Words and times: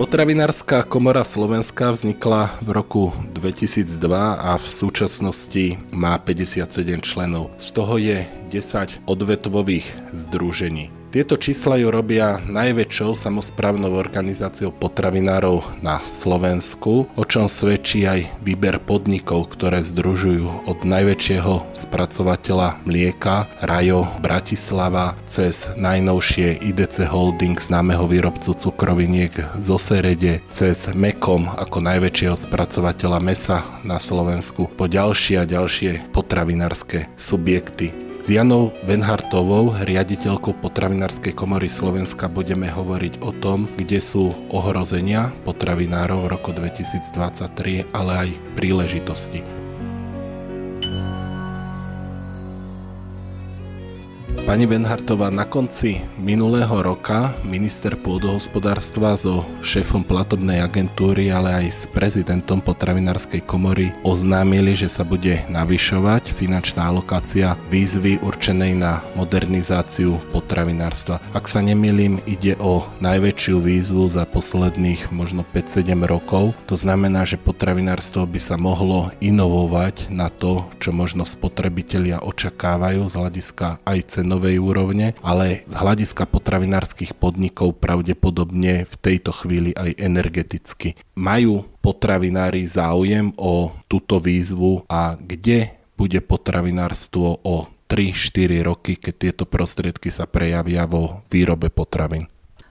Potravinárska 0.00 0.88
komora 0.88 1.20
Slovenska 1.20 1.92
vznikla 1.92 2.56
v 2.64 2.72
roku 2.72 3.12
2002 3.36 4.32
a 4.32 4.56
v 4.56 4.64
súčasnosti 4.64 5.76
má 5.92 6.16
57 6.16 7.04
členov. 7.04 7.52
Z 7.60 7.76
toho 7.76 8.00
je 8.00 8.24
10 8.48 9.04
odvetvových 9.04 9.84
združení. 10.16 10.99
Tieto 11.10 11.34
čísla 11.34 11.74
ju 11.74 11.90
robia 11.90 12.38
najväčšou 12.46 13.18
samozprávnou 13.18 13.98
organizáciou 13.98 14.70
potravinárov 14.70 15.82
na 15.82 15.98
Slovensku, 16.06 17.10
o 17.18 17.24
čom 17.26 17.50
svedčí 17.50 18.06
aj 18.06 18.30
výber 18.46 18.78
podnikov, 18.78 19.50
ktoré 19.50 19.82
združujú 19.82 20.70
od 20.70 20.86
najväčšieho 20.86 21.74
spracovateľa 21.74 22.86
mlieka 22.86 23.50
Rajo 23.58 24.06
Bratislava 24.22 25.18
cez 25.26 25.74
najnovšie 25.74 26.62
IDC 26.62 27.10
Holding 27.10 27.58
známeho 27.58 28.06
výrobcu 28.06 28.54
cukroviniek 28.54 29.34
zo 29.58 29.82
Serede, 29.82 30.46
cez 30.54 30.94
Mekom 30.94 31.50
ako 31.50 31.90
najväčšieho 31.90 32.38
spracovateľa 32.38 33.18
mesa 33.18 33.66
na 33.82 33.98
Slovensku, 33.98 34.70
po 34.78 34.86
ďalšie 34.86 35.42
a 35.42 35.44
ďalšie 35.44 36.14
potravinárske 36.14 37.10
subjekty. 37.18 38.09
Janou 38.30 38.70
Venhartovou, 38.86 39.74
riaditeľkou 39.74 40.62
potravinárskej 40.62 41.34
komory 41.34 41.66
Slovenska, 41.66 42.30
budeme 42.30 42.70
hovoriť 42.70 43.18
o 43.26 43.34
tom, 43.34 43.66
kde 43.74 43.98
sú 43.98 44.30
ohrozenia 44.54 45.34
potravinárov 45.42 46.30
v 46.30 46.30
roku 46.30 46.54
2023, 46.54 47.90
ale 47.90 48.12
aj 48.14 48.28
príležitosti. 48.54 49.59
Pani 54.50 54.66
Venhartová, 54.66 55.30
na 55.30 55.46
konci 55.46 56.02
minulého 56.18 56.82
roka 56.82 57.38
minister 57.46 57.94
pôdohospodárstva 57.94 59.14
so 59.14 59.46
šéfom 59.62 60.02
platobnej 60.02 60.58
agentúry, 60.58 61.30
ale 61.30 61.54
aj 61.62 61.66
s 61.70 61.82
prezidentom 61.86 62.58
potravinárskej 62.58 63.46
komory 63.46 63.94
oznámili, 64.02 64.74
že 64.74 64.90
sa 64.90 65.06
bude 65.06 65.38
navyšovať 65.46 66.34
finančná 66.34 66.82
alokácia 66.82 67.54
výzvy 67.70 68.18
určenej 68.26 68.74
na 68.74 69.06
modernizáciu 69.14 70.18
potravinárstva. 70.34 71.22
Ak 71.30 71.46
sa 71.46 71.62
nemýlim, 71.62 72.18
ide 72.26 72.58
o 72.58 72.82
najväčšiu 72.98 73.54
výzvu 73.62 74.10
za 74.10 74.26
posledných 74.26 75.14
možno 75.14 75.46
5-7 75.46 75.94
rokov. 76.10 76.58
To 76.66 76.74
znamená, 76.74 77.22
že 77.22 77.38
potravinárstvo 77.38 78.26
by 78.26 78.40
sa 78.42 78.58
mohlo 78.58 79.14
inovovať 79.22 80.10
na 80.10 80.26
to, 80.26 80.66
čo 80.82 80.90
možno 80.90 81.22
spotrebitelia 81.22 82.18
očakávajú 82.18 83.06
z 83.06 83.14
hľadiska 83.14 83.78
aj 83.86 84.18
cenového 84.18 84.39
cenovej 84.40 84.56
úrovne, 84.56 85.12
ale 85.20 85.68
z 85.68 85.74
hľadiska 85.76 86.24
potravinárskych 86.24 87.12
podnikov 87.12 87.76
pravdepodobne 87.76 88.88
v 88.88 88.94
tejto 88.96 89.36
chvíli 89.36 89.76
aj 89.76 90.00
energeticky. 90.00 90.96
Majú 91.12 91.68
potravinári 91.84 92.64
záujem 92.64 93.36
o 93.36 93.76
túto 93.84 94.16
výzvu 94.16 94.88
a 94.88 95.12
kde 95.20 95.76
bude 96.00 96.24
potravinárstvo 96.24 97.44
o 97.44 97.68
3-4 97.92 98.64
roky, 98.64 98.96
keď 98.96 99.14
tieto 99.20 99.44
prostriedky 99.44 100.08
sa 100.08 100.24
prejavia 100.24 100.88
vo 100.88 101.20
výrobe 101.28 101.68
potravín? 101.68 102.24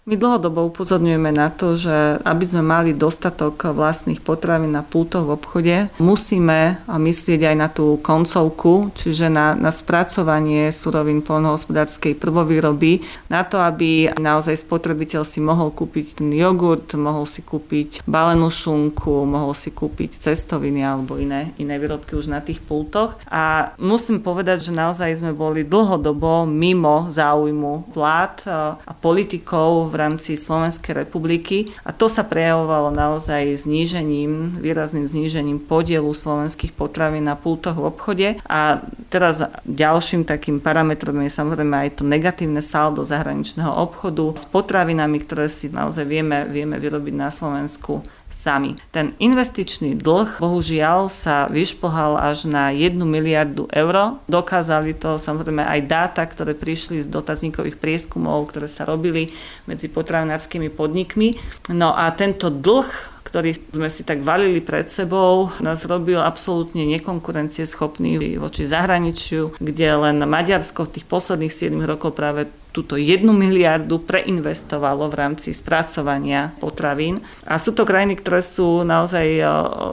My 0.09 0.17
dlhodobo 0.17 0.65
upozorňujeme 0.73 1.29
na 1.29 1.53
to, 1.53 1.77
že 1.77 2.17
aby 2.25 2.41
sme 2.41 2.65
mali 2.65 2.97
dostatok 2.97 3.77
vlastných 3.77 4.25
potravín 4.25 4.73
na 4.73 4.81
pultoch 4.81 5.21
v 5.21 5.37
obchode, 5.37 5.75
musíme 6.01 6.81
myslieť 6.89 7.53
aj 7.53 7.55
na 7.61 7.69
tú 7.69 8.01
koncovku, 8.01 8.89
čiže 8.97 9.29
na, 9.29 9.53
na 9.53 9.69
spracovanie 9.69 10.73
surovín 10.73 11.21
poľnohospodárskej 11.21 12.17
prvovýroby, 12.17 13.05
na 13.29 13.45
to, 13.45 13.61
aby 13.61 14.09
naozaj 14.17 14.57
spotrebiteľ 14.57 15.21
si 15.21 15.45
mohol 15.45 15.69
kúpiť 15.69 16.25
ten 16.25 16.33
jogurt, 16.33 16.89
mohol 16.97 17.29
si 17.29 17.45
kúpiť 17.45 18.01
balenú 18.09 18.49
šunku, 18.49 19.29
mohol 19.29 19.53
si 19.53 19.69
kúpiť 19.69 20.25
cestoviny 20.25 20.81
alebo 20.81 21.21
iné, 21.21 21.53
iné 21.61 21.77
výrobky 21.77 22.17
už 22.17 22.33
na 22.33 22.41
tých 22.41 22.65
pultoch. 22.65 23.13
A 23.29 23.77
musím 23.77 24.25
povedať, 24.25 24.65
že 24.65 24.71
naozaj 24.73 25.21
sme 25.21 25.37
boli 25.37 25.61
dlhodobo 25.61 26.49
mimo 26.49 27.13
záujmu 27.13 27.93
vlád 27.93 28.49
a 28.81 28.91
politikov 28.97 29.93
v 29.93 29.98
rámci 29.99 30.39
Slovenskej 30.39 30.95
republiky 31.03 31.75
a 31.83 31.91
to 31.91 32.07
sa 32.07 32.23
prejavovalo 32.23 32.89
naozaj 32.89 33.59
znížením, 33.59 34.63
výrazným 34.63 35.05
znížením 35.05 35.59
podielu 35.59 36.07
slovenských 36.07 36.71
potravín 36.71 37.27
na 37.27 37.35
pultoch 37.35 37.75
v 37.75 37.87
obchode. 37.91 38.27
A 38.47 38.81
teraz 39.11 39.43
ďalším 39.67 40.23
takým 40.23 40.63
parametrom 40.63 41.19
je 41.27 41.31
samozrejme 41.31 41.75
aj 41.75 41.99
to 41.99 42.03
negatívne 42.07 42.63
saldo 42.63 43.03
zahraničného 43.03 43.69
obchodu 43.69 44.39
s 44.39 44.47
potravinami, 44.47 45.19
ktoré 45.21 45.51
si 45.51 45.67
naozaj 45.67 46.07
vieme, 46.07 46.47
vieme 46.47 46.79
vyrobiť 46.79 47.13
na 47.13 47.29
Slovensku 47.29 48.01
sami. 48.29 48.77
Ten 48.93 49.17
investičný 49.17 49.97
dlh 49.97 50.39
bohužiaľ 50.39 51.09
sa 51.09 51.49
vyšplhal 51.49 52.15
až 52.21 52.45
na 52.45 52.69
1 52.71 52.95
miliardu 53.01 53.65
eur. 53.73 54.21
Dokázali 54.29 54.95
to 54.95 55.17
samozrejme 55.17 55.65
aj 55.65 55.79
dáta, 55.89 56.23
ktoré 56.23 56.53
prišli 56.53 57.01
z 57.03 57.09
dotazníkových 57.09 57.81
prieskumov, 57.81 58.53
ktoré 58.53 58.69
sa 58.69 58.85
robili 58.85 59.33
medzi 59.65 59.89
potravinárskymi 59.89 60.69
podnikmi. 60.69 61.35
No 61.73 61.91
a 61.97 62.09
tento 62.13 62.53
dlh 62.53 63.19
ktorý 63.29 63.53
sme 63.53 63.93
si 63.93 64.01
tak 64.01 64.25
valili 64.25 64.57
pred 64.57 64.89
sebou, 64.89 65.53
nás 65.61 65.85
robil 65.85 66.17
absolútne 66.17 66.81
nekonkurencieschopný 66.97 68.41
voči 68.41 68.65
zahraničiu, 68.65 69.53
kde 69.61 69.89
len 70.01 70.17
Maďarsko 70.25 70.89
v 70.89 70.93
tých 70.97 71.05
posledných 71.05 71.53
7 71.53 71.77
rokov 71.85 72.17
práve 72.17 72.49
túto 72.69 72.95
jednu 72.95 73.33
miliardu 73.33 74.05
preinvestovalo 74.05 75.09
v 75.09 75.15
rámci 75.17 75.49
spracovania 75.51 76.53
potravín. 76.61 77.21
A 77.49 77.57
sú 77.57 77.73
to 77.73 77.85
krajiny, 77.85 78.17
ktoré 78.21 78.45
sú 78.45 78.85
naozaj 78.85 79.27
e, 79.41 79.43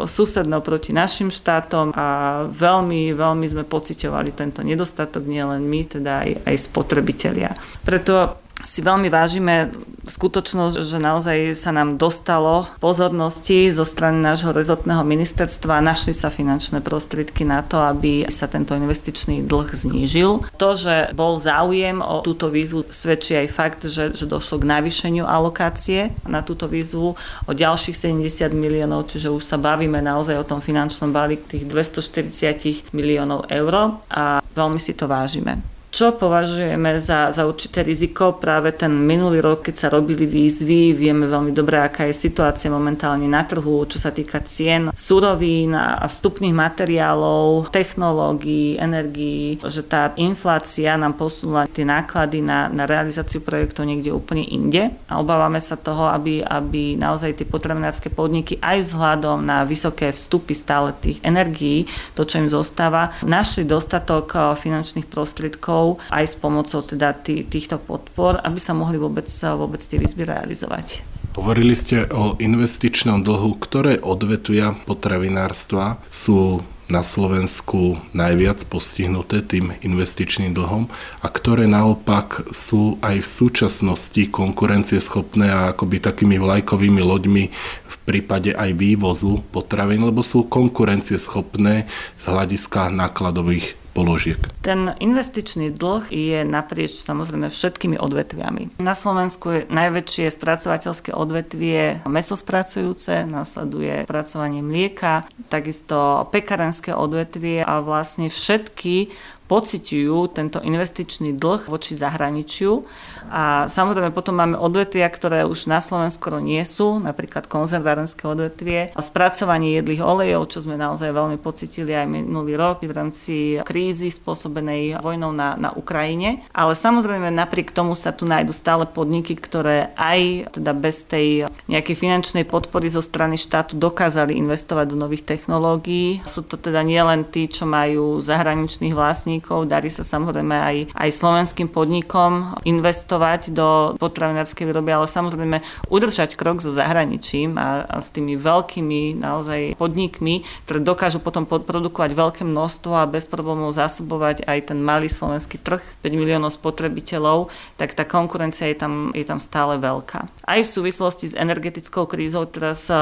susednou 0.05 0.61
proti 0.61 0.93
našim 0.93 1.33
štátom 1.33 1.97
a 1.97 2.07
veľmi, 2.53 3.17
veľmi 3.17 3.47
sme 3.49 3.65
pociťovali 3.65 4.31
tento 4.37 4.61
nedostatok, 4.61 5.25
nielen 5.25 5.65
my, 5.65 5.81
teda 5.89 6.13
aj, 6.25 6.31
aj 6.45 6.57
spotrebitelia. 6.69 7.51
Preto 7.81 8.46
si 8.65 8.81
veľmi 8.81 9.13
vážime 9.13 9.75
skutočnosť, 10.07 10.77
že 10.81 10.99
naozaj 11.03 11.39
sa 11.59 11.75
nám 11.75 11.99
dostalo 11.99 12.71
pozornosti 12.79 13.69
zo 13.75 13.83
strany 13.83 14.23
nášho 14.23 14.55
rezortného 14.55 15.03
ministerstva. 15.03 15.83
Našli 15.83 16.15
sa 16.15 16.31
finančné 16.31 16.81
prostriedky 16.81 17.43
na 17.43 17.61
to, 17.67 17.83
aby 17.83 18.25
sa 18.31 18.47
tento 18.47 18.73
investičný 18.73 19.45
dlh 19.45 19.69
znížil. 19.75 20.47
To, 20.57 20.69
že 20.79 21.11
bol 21.13 21.37
záujem 21.43 21.99
o 22.01 22.23
túto 22.23 22.49
výzvu, 22.49 22.87
svedčí 22.89 23.35
aj 23.35 23.49
fakt, 23.51 23.81
že, 23.91 24.15
že 24.15 24.25
došlo 24.25 24.63
k 24.63 24.69
navýšeniu 24.71 25.27
alokácie 25.27 26.15
na 26.25 26.41
túto 26.41 26.71
výzvu 26.71 27.19
o 27.45 27.53
ďalších 27.53 27.99
70 28.15 28.55
miliónov, 28.55 29.11
čiže 29.11 29.29
už 29.29 29.43
sa 29.43 29.59
bavíme 29.59 29.99
naozaj 29.99 30.39
o 30.39 30.49
tom 30.49 30.63
finančnom 30.63 31.11
balík 31.11 31.51
tých 31.51 31.67
240 31.69 32.95
miliónov 32.95 33.51
eur 33.51 34.01
a 34.07 34.39
veľmi 34.55 34.79
si 34.79 34.95
to 34.95 35.11
vážime. 35.11 35.76
Čo 35.97 36.13
považujeme 36.13 37.01
za, 37.01 37.33
za 37.33 37.49
určité 37.49 37.81
riziko? 37.81 38.37
Práve 38.37 38.69
ten 38.77 38.93
minulý 38.93 39.41
rok, 39.41 39.65
keď 39.65 39.75
sa 39.81 39.89
robili 39.89 40.29
výzvy, 40.29 40.93
vieme 40.93 41.25
veľmi 41.25 41.57
dobre, 41.57 41.81
aká 41.81 42.05
je 42.05 42.13
situácia 42.13 42.69
momentálne 42.69 43.25
na 43.25 43.41
trhu, 43.49 43.81
čo 43.89 43.97
sa 43.97 44.13
týka 44.13 44.45
cien 44.45 44.93
surovín 44.93 45.73
a 45.73 46.05
vstupných 46.05 46.53
materiálov, 46.53 47.73
technológií, 47.73 48.77
energií, 48.77 49.57
že 49.65 49.81
tá 49.89 50.13
inflácia 50.21 51.01
nám 51.01 51.17
posunula 51.17 51.65
tie 51.65 51.89
náklady 51.89 52.45
na, 52.45 52.69
na 52.69 52.85
realizáciu 52.85 53.41
projektov 53.41 53.89
niekde 53.89 54.13
úplne 54.13 54.45
inde 54.45 54.93
a 55.09 55.17
obávame 55.17 55.65
sa 55.65 55.81
toho, 55.81 56.13
aby, 56.13 56.45
aby 56.45 57.01
naozaj 57.01 57.41
tie 57.41 57.49
potravinárske 57.49 58.13
podniky 58.13 58.61
aj 58.61 58.85
vzhľadom 58.85 59.41
na 59.41 59.65
vysoké 59.65 60.13
vstupy 60.13 60.53
stále 60.53 60.93
tých 61.01 61.25
energií, 61.25 61.89
to, 62.13 62.29
čo 62.29 62.45
im 62.45 62.53
zostáva, 62.53 63.17
našli 63.25 63.65
dostatok 63.65 64.37
eh, 64.37 64.41
finančných 64.61 65.09
prostriedkov 65.09 65.86
podporou, 65.87 66.11
aj 66.11 66.25
s 66.27 66.35
pomocou 66.35 66.81
teda 66.83 67.15
tý, 67.15 67.47
týchto 67.47 67.79
podpor, 67.79 68.43
aby 68.43 68.59
sa 68.59 68.75
mohli 68.75 68.99
vôbec, 68.99 69.29
vôbec 69.31 69.83
tie 69.83 69.99
výzby 70.01 70.27
realizovať. 70.27 71.07
Hovorili 71.37 71.77
ste 71.77 72.09
o 72.09 72.35
investičnom 72.41 73.21
dlhu, 73.21 73.61
ktoré 73.61 74.01
odvetvia 74.01 74.73
potravinárstva 74.89 76.01
sú 76.09 76.65
na 76.87 77.03
Slovensku 77.03 77.99
najviac 78.15 78.63
postihnuté 78.71 79.43
tým 79.43 79.75
investičným 79.83 80.55
dlhom 80.55 80.87
a 81.19 81.27
ktoré 81.27 81.67
naopak 81.67 82.47
sú 82.55 82.95
aj 83.03 83.27
v 83.27 83.29
súčasnosti 83.29 84.23
konkurencieschopné 84.31 85.51
a 85.51 85.75
akoby 85.75 85.99
takými 85.99 86.39
vlajkovými 86.39 87.03
loďmi 87.03 87.45
v 87.85 87.97
prípade 88.07 88.55
aj 88.55 88.71
vývozu 88.79 89.43
potravín, 89.51 90.07
lebo 90.07 90.23
sú 90.23 90.47
konkurencieschopné 90.47 91.91
z 92.15 92.23
hľadiska 92.23 92.89
nákladových 92.95 93.86
položiek? 93.97 94.37
Ten 94.61 94.93
investičný 95.01 95.73
dlh 95.73 96.13
je 96.13 96.45
naprieč 96.45 97.01
samozrejme 97.01 97.49
všetkými 97.49 97.97
odvetviami. 97.97 98.77
Na 98.85 98.93
Slovensku 98.93 99.47
je 99.57 99.61
najväčšie 99.73 100.29
spracovateľské 100.29 101.17
odvetvie 101.17 102.05
mesospracujúce, 102.05 103.25
nasleduje 103.25 104.05
spracovanie 104.05 104.61
mlieka, 104.61 105.25
takisto 105.49 106.29
pekarenské 106.29 106.93
odvetvie 106.93 107.65
a 107.65 107.81
vlastne 107.81 108.29
všetky 108.29 109.09
pociťujú 109.47 110.19
tento 110.35 110.59
investičný 110.63 111.35
dlh 111.39 111.67
voči 111.71 111.95
zahraničiu. 111.95 112.87
A 113.31 113.67
samozrejme 113.67 114.15
potom 114.15 114.39
máme 114.39 114.59
odvetvia, 114.59 115.07
ktoré 115.11 115.47
už 115.47 115.71
na 115.71 115.83
Slovensku 115.83 116.29
nie 116.43 116.63
sú, 116.67 116.99
napríklad 116.99 117.47
konzervárenské 117.47 118.27
odvetvie, 118.27 118.91
spracovanie 118.99 119.79
jedlých 119.79 120.03
olejov, 120.03 120.51
čo 120.51 120.63
sme 120.67 120.75
naozaj 120.75 121.15
veľmi 121.15 121.39
pocitili 121.39 121.95
aj 121.95 122.07
minulý 122.11 122.59
rok 122.59 122.83
v 122.83 122.93
rámci 122.93 123.35
krízy 123.63 124.11
spôsobenej 124.11 125.01
vojnou 125.01 125.31
na, 125.31 125.55
na 125.55 125.71
Ukrajine. 125.73 126.45
Ale 126.51 126.75
samozrejme 126.75 127.31
napriek 127.31 127.71
tomu 127.71 127.95
sa 127.95 128.11
tu 128.11 128.27
nájdú 128.27 128.51
stále 128.51 128.85
podniky, 128.85 129.39
ktoré 129.39 129.95
aj 129.95 130.53
teda 130.59 130.73
bez 130.75 131.07
tej 131.07 131.47
nejakej 131.71 131.97
finančnej 131.97 132.45
podpory 132.45 132.91
zo 132.91 133.01
strany 133.01 133.39
štátu 133.39 133.79
dokázali 133.79 134.35
investovať 134.35 134.87
do 134.93 134.97
nových 134.99 135.25
technológií. 135.25 136.21
Sú 136.27 136.43
to 136.43 136.59
teda 136.59 136.83
nielen 136.83 137.27
tí, 137.29 137.47
čo 137.47 137.65
majú 137.65 138.19
zahraničných 138.19 138.95
vlastníkov, 138.95 139.36
podnikov. 139.37 139.69
Darí 139.69 139.93
sa 139.93 140.03
samozrejme 140.03 140.57
aj, 140.57 140.77
aj 140.97 141.11
slovenským 141.13 141.69
podnikom 141.69 142.57
investovať 142.65 143.53
do 143.53 143.95
potravinárskej 144.01 144.65
výroby, 144.65 144.91
ale 144.97 145.07
samozrejme 145.07 145.57
udržať 145.93 146.41
krok 146.41 146.65
so 146.65 146.73
zahraničím 146.73 147.61
a, 147.61 147.85
a 147.85 147.97
s 148.01 148.09
tými 148.11 148.41
veľkými 148.41 149.21
naozaj 149.21 149.77
podnikmi, 149.77 150.43
ktoré 150.65 150.81
dokážu 150.81 151.21
potom 151.21 151.45
produkovať 151.45 152.11
veľké 152.17 152.43
množstvo 152.49 152.93
a 152.97 153.05
bez 153.05 153.29
problémov 153.29 153.77
zásobovať 153.77 154.49
aj 154.49 154.73
ten 154.73 154.79
malý 154.81 155.13
slovenský 155.13 155.61
trh, 155.61 155.85
5 156.01 156.17
miliónov 156.17 156.57
spotrebiteľov, 156.57 157.53
tak 157.77 157.93
tá 157.93 158.09
konkurencia 158.09 158.73
je 158.73 158.77
tam, 158.81 159.13
je 159.13 159.25
tam 159.29 159.37
stále 159.37 159.77
veľká. 159.77 160.33
Aj 160.47 160.61
v 160.63 160.69
súvislosti 160.69 161.35
s 161.35 161.39
energetickou 161.39 162.09
krízou 162.09 162.49
teraz 162.49 162.89
e, 162.89 162.97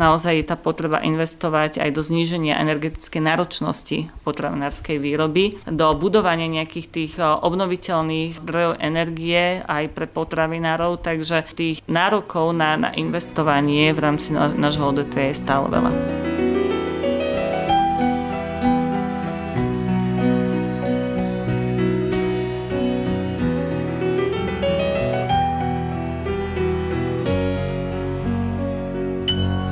naozaj 0.00 0.34
je 0.42 0.46
tá 0.48 0.56
potreba 0.58 0.98
investovať 1.04 1.78
aj 1.78 1.90
do 1.94 2.02
zníženia 2.02 2.58
energetickej 2.58 3.22
náročnosti 3.22 3.98
potravinárskej 4.24 4.96
výroby, 4.98 5.60
do 5.76 5.92
budovania 5.92 6.48
nejakých 6.48 6.86
tých 6.88 7.12
e, 7.20 7.22
obnoviteľných 7.22 8.40
zdrojov 8.40 8.80
energie 8.80 9.60
aj 9.60 9.92
pre 9.92 10.08
potravinárov, 10.08 11.04
takže 11.04 11.44
tých 11.52 11.84
nárokov 11.84 12.56
na, 12.56 12.80
na 12.80 12.90
investovanie 12.96 13.92
v 13.92 14.00
rámci 14.00 14.32
nášho 14.32 14.88
odvetvia 14.88 15.30
je 15.30 15.36
stále 15.36 15.68
veľa. 15.68 15.92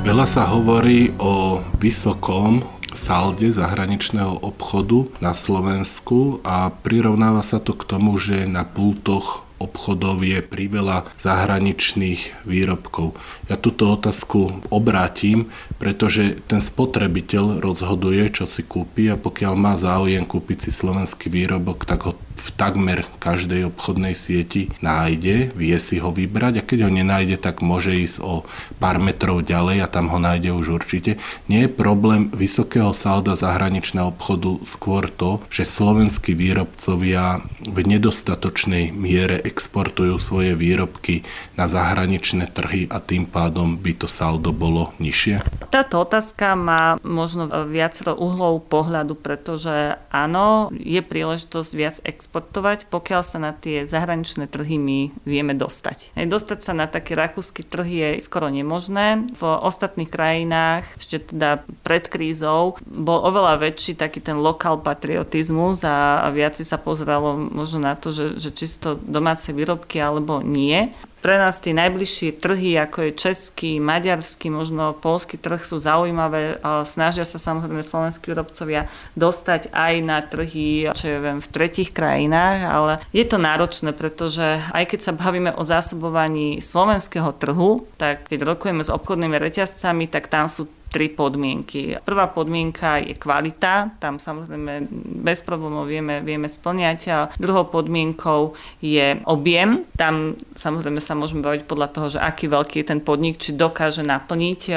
Veľa 0.05 0.27
sa 0.29 0.47
hovorí 0.47 1.11
o 1.19 1.59
vysokom 1.81 2.74
salde 2.95 3.51
zahraničného 3.51 4.41
obchodu 4.41 5.11
na 5.19 5.35
Slovensku 5.35 6.41
a 6.47 6.71
prirovnáva 6.71 7.43
sa 7.43 7.59
to 7.61 7.75
k 7.75 7.85
tomu, 7.85 8.17
že 8.17 8.47
na 8.47 8.63
pultoch 8.63 9.45
obchodov 9.59 10.21
je 10.27 10.43
priveľa 10.43 11.09
zahraničných 11.17 12.45
výrobkov. 12.45 13.15
Ja 13.47 13.57
túto 13.57 13.95
otázku 13.95 14.67
obrátim, 14.69 15.49
pretože 15.79 16.43
ten 16.51 16.59
spotrebiteľ 16.59 17.63
rozhoduje, 17.63 18.29
čo 18.35 18.45
si 18.45 18.67
kúpi 18.67 19.09
a 19.09 19.17
pokiaľ 19.17 19.55
má 19.55 19.75
záujem 19.79 20.27
kúpiť 20.27 20.69
si 20.69 20.71
slovenský 20.75 21.31
výrobok, 21.31 21.87
tak 21.87 22.01
ho 22.05 22.13
v 22.35 22.49
takmer 22.61 23.09
každej 23.23 23.73
obchodnej 23.73 24.13
sieti 24.13 24.69
nájde, 24.85 25.55
vie 25.57 25.77
si 25.81 25.97
ho 26.03 26.13
vybrať 26.13 26.61
a 26.61 26.67
keď 26.67 26.79
ho 26.87 26.91
nenájde, 26.93 27.41
tak 27.41 27.65
môže 27.65 27.95
ísť 27.95 28.19
o 28.21 28.45
pár 28.77 29.01
metrov 29.01 29.41
ďalej 29.47 29.81
a 29.81 29.89
tam 29.89 30.13
ho 30.13 30.19
nájde 30.21 30.53
už 30.53 30.83
určite. 30.83 31.17
Nie 31.49 31.67
je 31.67 31.73
problém 31.73 32.29
vysokého 32.35 32.93
salda 32.93 33.39
zahraničného 33.39 34.13
obchodu 34.13 34.61
skôr 34.67 35.09
to, 35.09 35.41
že 35.49 35.65
slovenskí 35.65 36.37
výrobcovia 36.37 37.41
v 37.65 37.79
nedostatočnej 37.81 38.93
miere 38.93 39.41
exportujú 39.41 40.21
svoje 40.21 40.53
výrobky 40.53 41.25
na 41.57 41.71
zahraničné 41.71 42.51
trhy 42.53 42.91
a 42.93 43.01
tým 43.01 43.25
pádom 43.25 43.81
by 43.81 43.93
to 43.97 44.07
saldo 44.11 44.53
bolo 44.53 44.93
nižšie? 45.01 45.41
Táto 45.73 46.05
otázka 46.05 46.55
má 46.55 47.01
možno 47.01 47.49
viacero 47.67 48.15
uhlov 48.15 48.69
pohľadu, 48.69 49.17
pretože 49.19 49.97
áno, 50.13 50.71
je 50.75 51.01
príležitosť 51.01 51.71
viac 51.75 51.97
exportovať 52.05 52.24
exportovať, 52.25 52.89
pokiaľ 52.89 53.23
sa 53.23 53.37
na 53.37 53.53
tie 53.53 53.85
zahraničné 53.85 54.49
trhy 54.49 54.81
my 54.81 55.13
vieme 55.29 55.53
dostať. 55.53 56.17
Aj 56.17 56.25
dostať 56.25 56.59
sa 56.65 56.73
na 56.73 56.89
také 56.89 57.13
rakúsky 57.13 57.61
trh 57.61 57.85
je 57.85 58.09
skoro 58.25 58.49
nemožné. 58.49 59.29
V 59.37 59.45
ostatných 59.45 60.09
krajinách, 60.09 60.89
ešte 60.97 61.37
teda 61.37 61.69
pred 61.85 62.09
krízou, 62.09 62.81
bol 62.89 63.21
oveľa 63.21 63.61
väčší 63.61 64.01
taký 64.01 64.25
ten 64.25 64.41
lokál 64.41 64.81
patriotizmus 64.81 65.85
a, 65.85 66.25
viac 66.33 66.57
sa 66.57 66.81
pozeralo 66.81 67.37
možno 67.37 67.85
na 67.85 67.93
to, 67.93 68.09
že, 68.09 68.41
že 68.41 68.51
čisto 68.57 68.97
domáce 68.97 69.53
výrobky 69.53 70.01
alebo 70.01 70.41
nie 70.41 70.89
pre 71.25 71.41
nás 71.41 71.57
tie 71.57 71.73
najbližšie 71.73 72.37
trhy, 72.37 72.77
ako 72.77 73.09
je 73.09 73.17
český, 73.17 73.81
maďarský, 73.81 74.53
možno 74.53 74.93
polský 74.93 75.41
trh 75.41 75.65
sú 75.65 75.81
zaujímavé. 75.81 76.61
Snažia 76.85 77.25
sa 77.25 77.41
samozrejme 77.41 77.81
slovenskí 77.81 78.29
výrobcovia 78.29 78.93
dostať 79.17 79.73
aj 79.73 79.95
na 80.05 80.21
trhy, 80.21 80.93
čo 80.93 81.07
ja 81.09 81.19
viem, 81.25 81.41
v 81.41 81.49
tretich 81.49 81.97
krajinách, 81.97 82.59
ale 82.69 82.93
je 83.17 83.25
to 83.25 83.41
náročné, 83.41 83.97
pretože 83.97 84.45
aj 84.69 84.85
keď 84.85 85.01
sa 85.01 85.17
bavíme 85.17 85.57
o 85.57 85.65
zásobovaní 85.65 86.61
slovenského 86.61 87.33
trhu, 87.41 87.89
tak 87.97 88.29
keď 88.29 88.45
rokujeme 88.45 88.85
s 88.85 88.93
obchodnými 88.93 89.41
reťazcami, 89.41 90.13
tak 90.13 90.29
tam 90.29 90.53
sú 90.53 90.69
tri 90.95 91.11
podmienky. 91.11 91.99
Prvá 92.07 92.31
podmienka 92.31 93.03
je 93.03 93.19
kvalita, 93.19 93.99
tam 93.99 94.23
samozrejme 94.23 94.87
bez 95.27 95.43
problémov 95.43 95.91
vieme, 95.91 96.23
vieme 96.23 96.47
splňať. 96.47 97.01
A 97.11 97.19
druhou 97.35 97.67
podmienkou 97.67 98.55
je 98.79 99.19
objem, 99.27 99.83
tam 99.99 100.39
samozrejme 100.55 101.03
sa 101.03 101.19
môžeme 101.19 101.43
baviť 101.43 101.67
podľa 101.67 101.89
toho, 101.91 102.07
že 102.15 102.23
aký 102.23 102.47
veľký 102.47 102.87
je 102.87 102.87
ten 102.87 103.03
podnik, 103.03 103.43
či 103.43 103.59
dokáže 103.59 104.07
naplniť 104.07 104.61
e, 104.71 104.73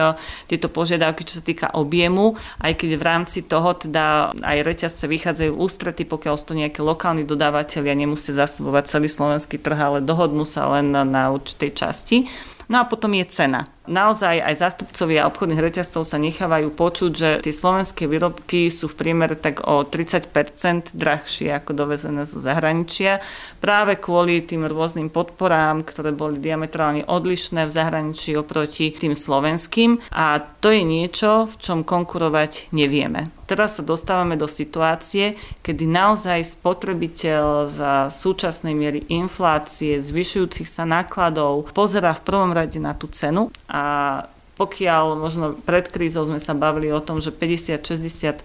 tieto 0.50 0.74
požiadavky, 0.74 1.22
čo 1.22 1.38
sa 1.38 1.44
týka 1.46 1.70
objemu, 1.78 2.34
aj 2.66 2.74
keď 2.74 2.90
v 2.98 3.04
rámci 3.06 3.46
toho 3.46 3.78
teda 3.78 4.34
aj 4.42 4.58
reťazce 4.66 5.06
vychádzajú 5.06 5.54
ústrety, 5.54 6.02
pokiaľ 6.10 6.34
sú 6.42 6.50
to 6.50 6.58
nejaké 6.58 6.82
lokálni 6.82 7.30
dodávateľia, 7.30 7.94
nemusia 7.94 8.34
zasobovať 8.34 8.90
celý 8.90 9.06
slovenský 9.06 9.62
trh, 9.62 9.78
ale 9.78 10.00
dohodnú 10.02 10.50
sa 10.50 10.66
len 10.74 10.90
na 10.90 11.30
určitej 11.30 11.78
časti. 11.78 12.26
No 12.68 12.84
a 12.84 12.90
potom 12.90 13.14
je 13.16 13.26
cena. 13.30 13.77
Naozaj 13.88 14.44
aj 14.44 14.56
zástupcovia 14.60 15.24
obchodných 15.32 15.64
reťazcov 15.64 16.04
sa 16.04 16.20
nechávajú 16.20 16.76
počuť, 16.76 17.12
že 17.16 17.30
tie 17.40 17.56
slovenské 17.56 18.04
výrobky 18.04 18.68
sú 18.68 18.92
v 18.92 19.00
priemere 19.00 19.40
tak 19.40 19.64
o 19.64 19.88
30 19.88 20.28
drahšie 20.92 21.56
ako 21.56 21.72
dovezené 21.72 22.28
zo 22.28 22.44
zahraničia. 22.44 23.24
Práve 23.64 23.96
kvôli 23.96 24.44
tým 24.44 24.68
rôznym 24.68 25.08
podporám, 25.08 25.88
ktoré 25.88 26.12
boli 26.12 26.44
diametrálne 26.44 27.08
odlišné 27.08 27.64
v 27.64 27.72
zahraničí 27.72 28.36
oproti 28.36 28.92
tým 28.92 29.16
slovenským. 29.16 30.04
A 30.12 30.44
to 30.60 30.76
je 30.76 30.84
niečo, 30.84 31.48
v 31.48 31.56
čom 31.56 31.80
konkurovať 31.88 32.76
nevieme. 32.76 33.32
Teraz 33.48 33.80
sa 33.80 33.84
dostávame 33.84 34.36
do 34.36 34.44
situácie, 34.44 35.40
kedy 35.64 35.88
naozaj 35.88 36.60
spotrebiteľ 36.60 37.72
za 37.72 38.12
súčasnej 38.12 38.76
miery 38.76 39.08
inflácie, 39.08 40.04
zvyšujúcich 40.04 40.68
sa 40.68 40.84
nákladov 40.84 41.72
pozera 41.72 42.12
v 42.12 42.26
prvom 42.28 42.52
rade 42.52 42.76
na 42.76 42.92
tú 42.92 43.08
cenu 43.08 43.48
a 43.78 44.30
pokiaľ 44.58 45.22
možno 45.22 45.54
pred 45.54 45.86
krízou 45.86 46.26
sme 46.26 46.42
sa 46.42 46.58
bavili 46.58 46.90
o 46.90 46.98
tom, 46.98 47.22
že 47.22 47.30
50-60% 47.30 48.42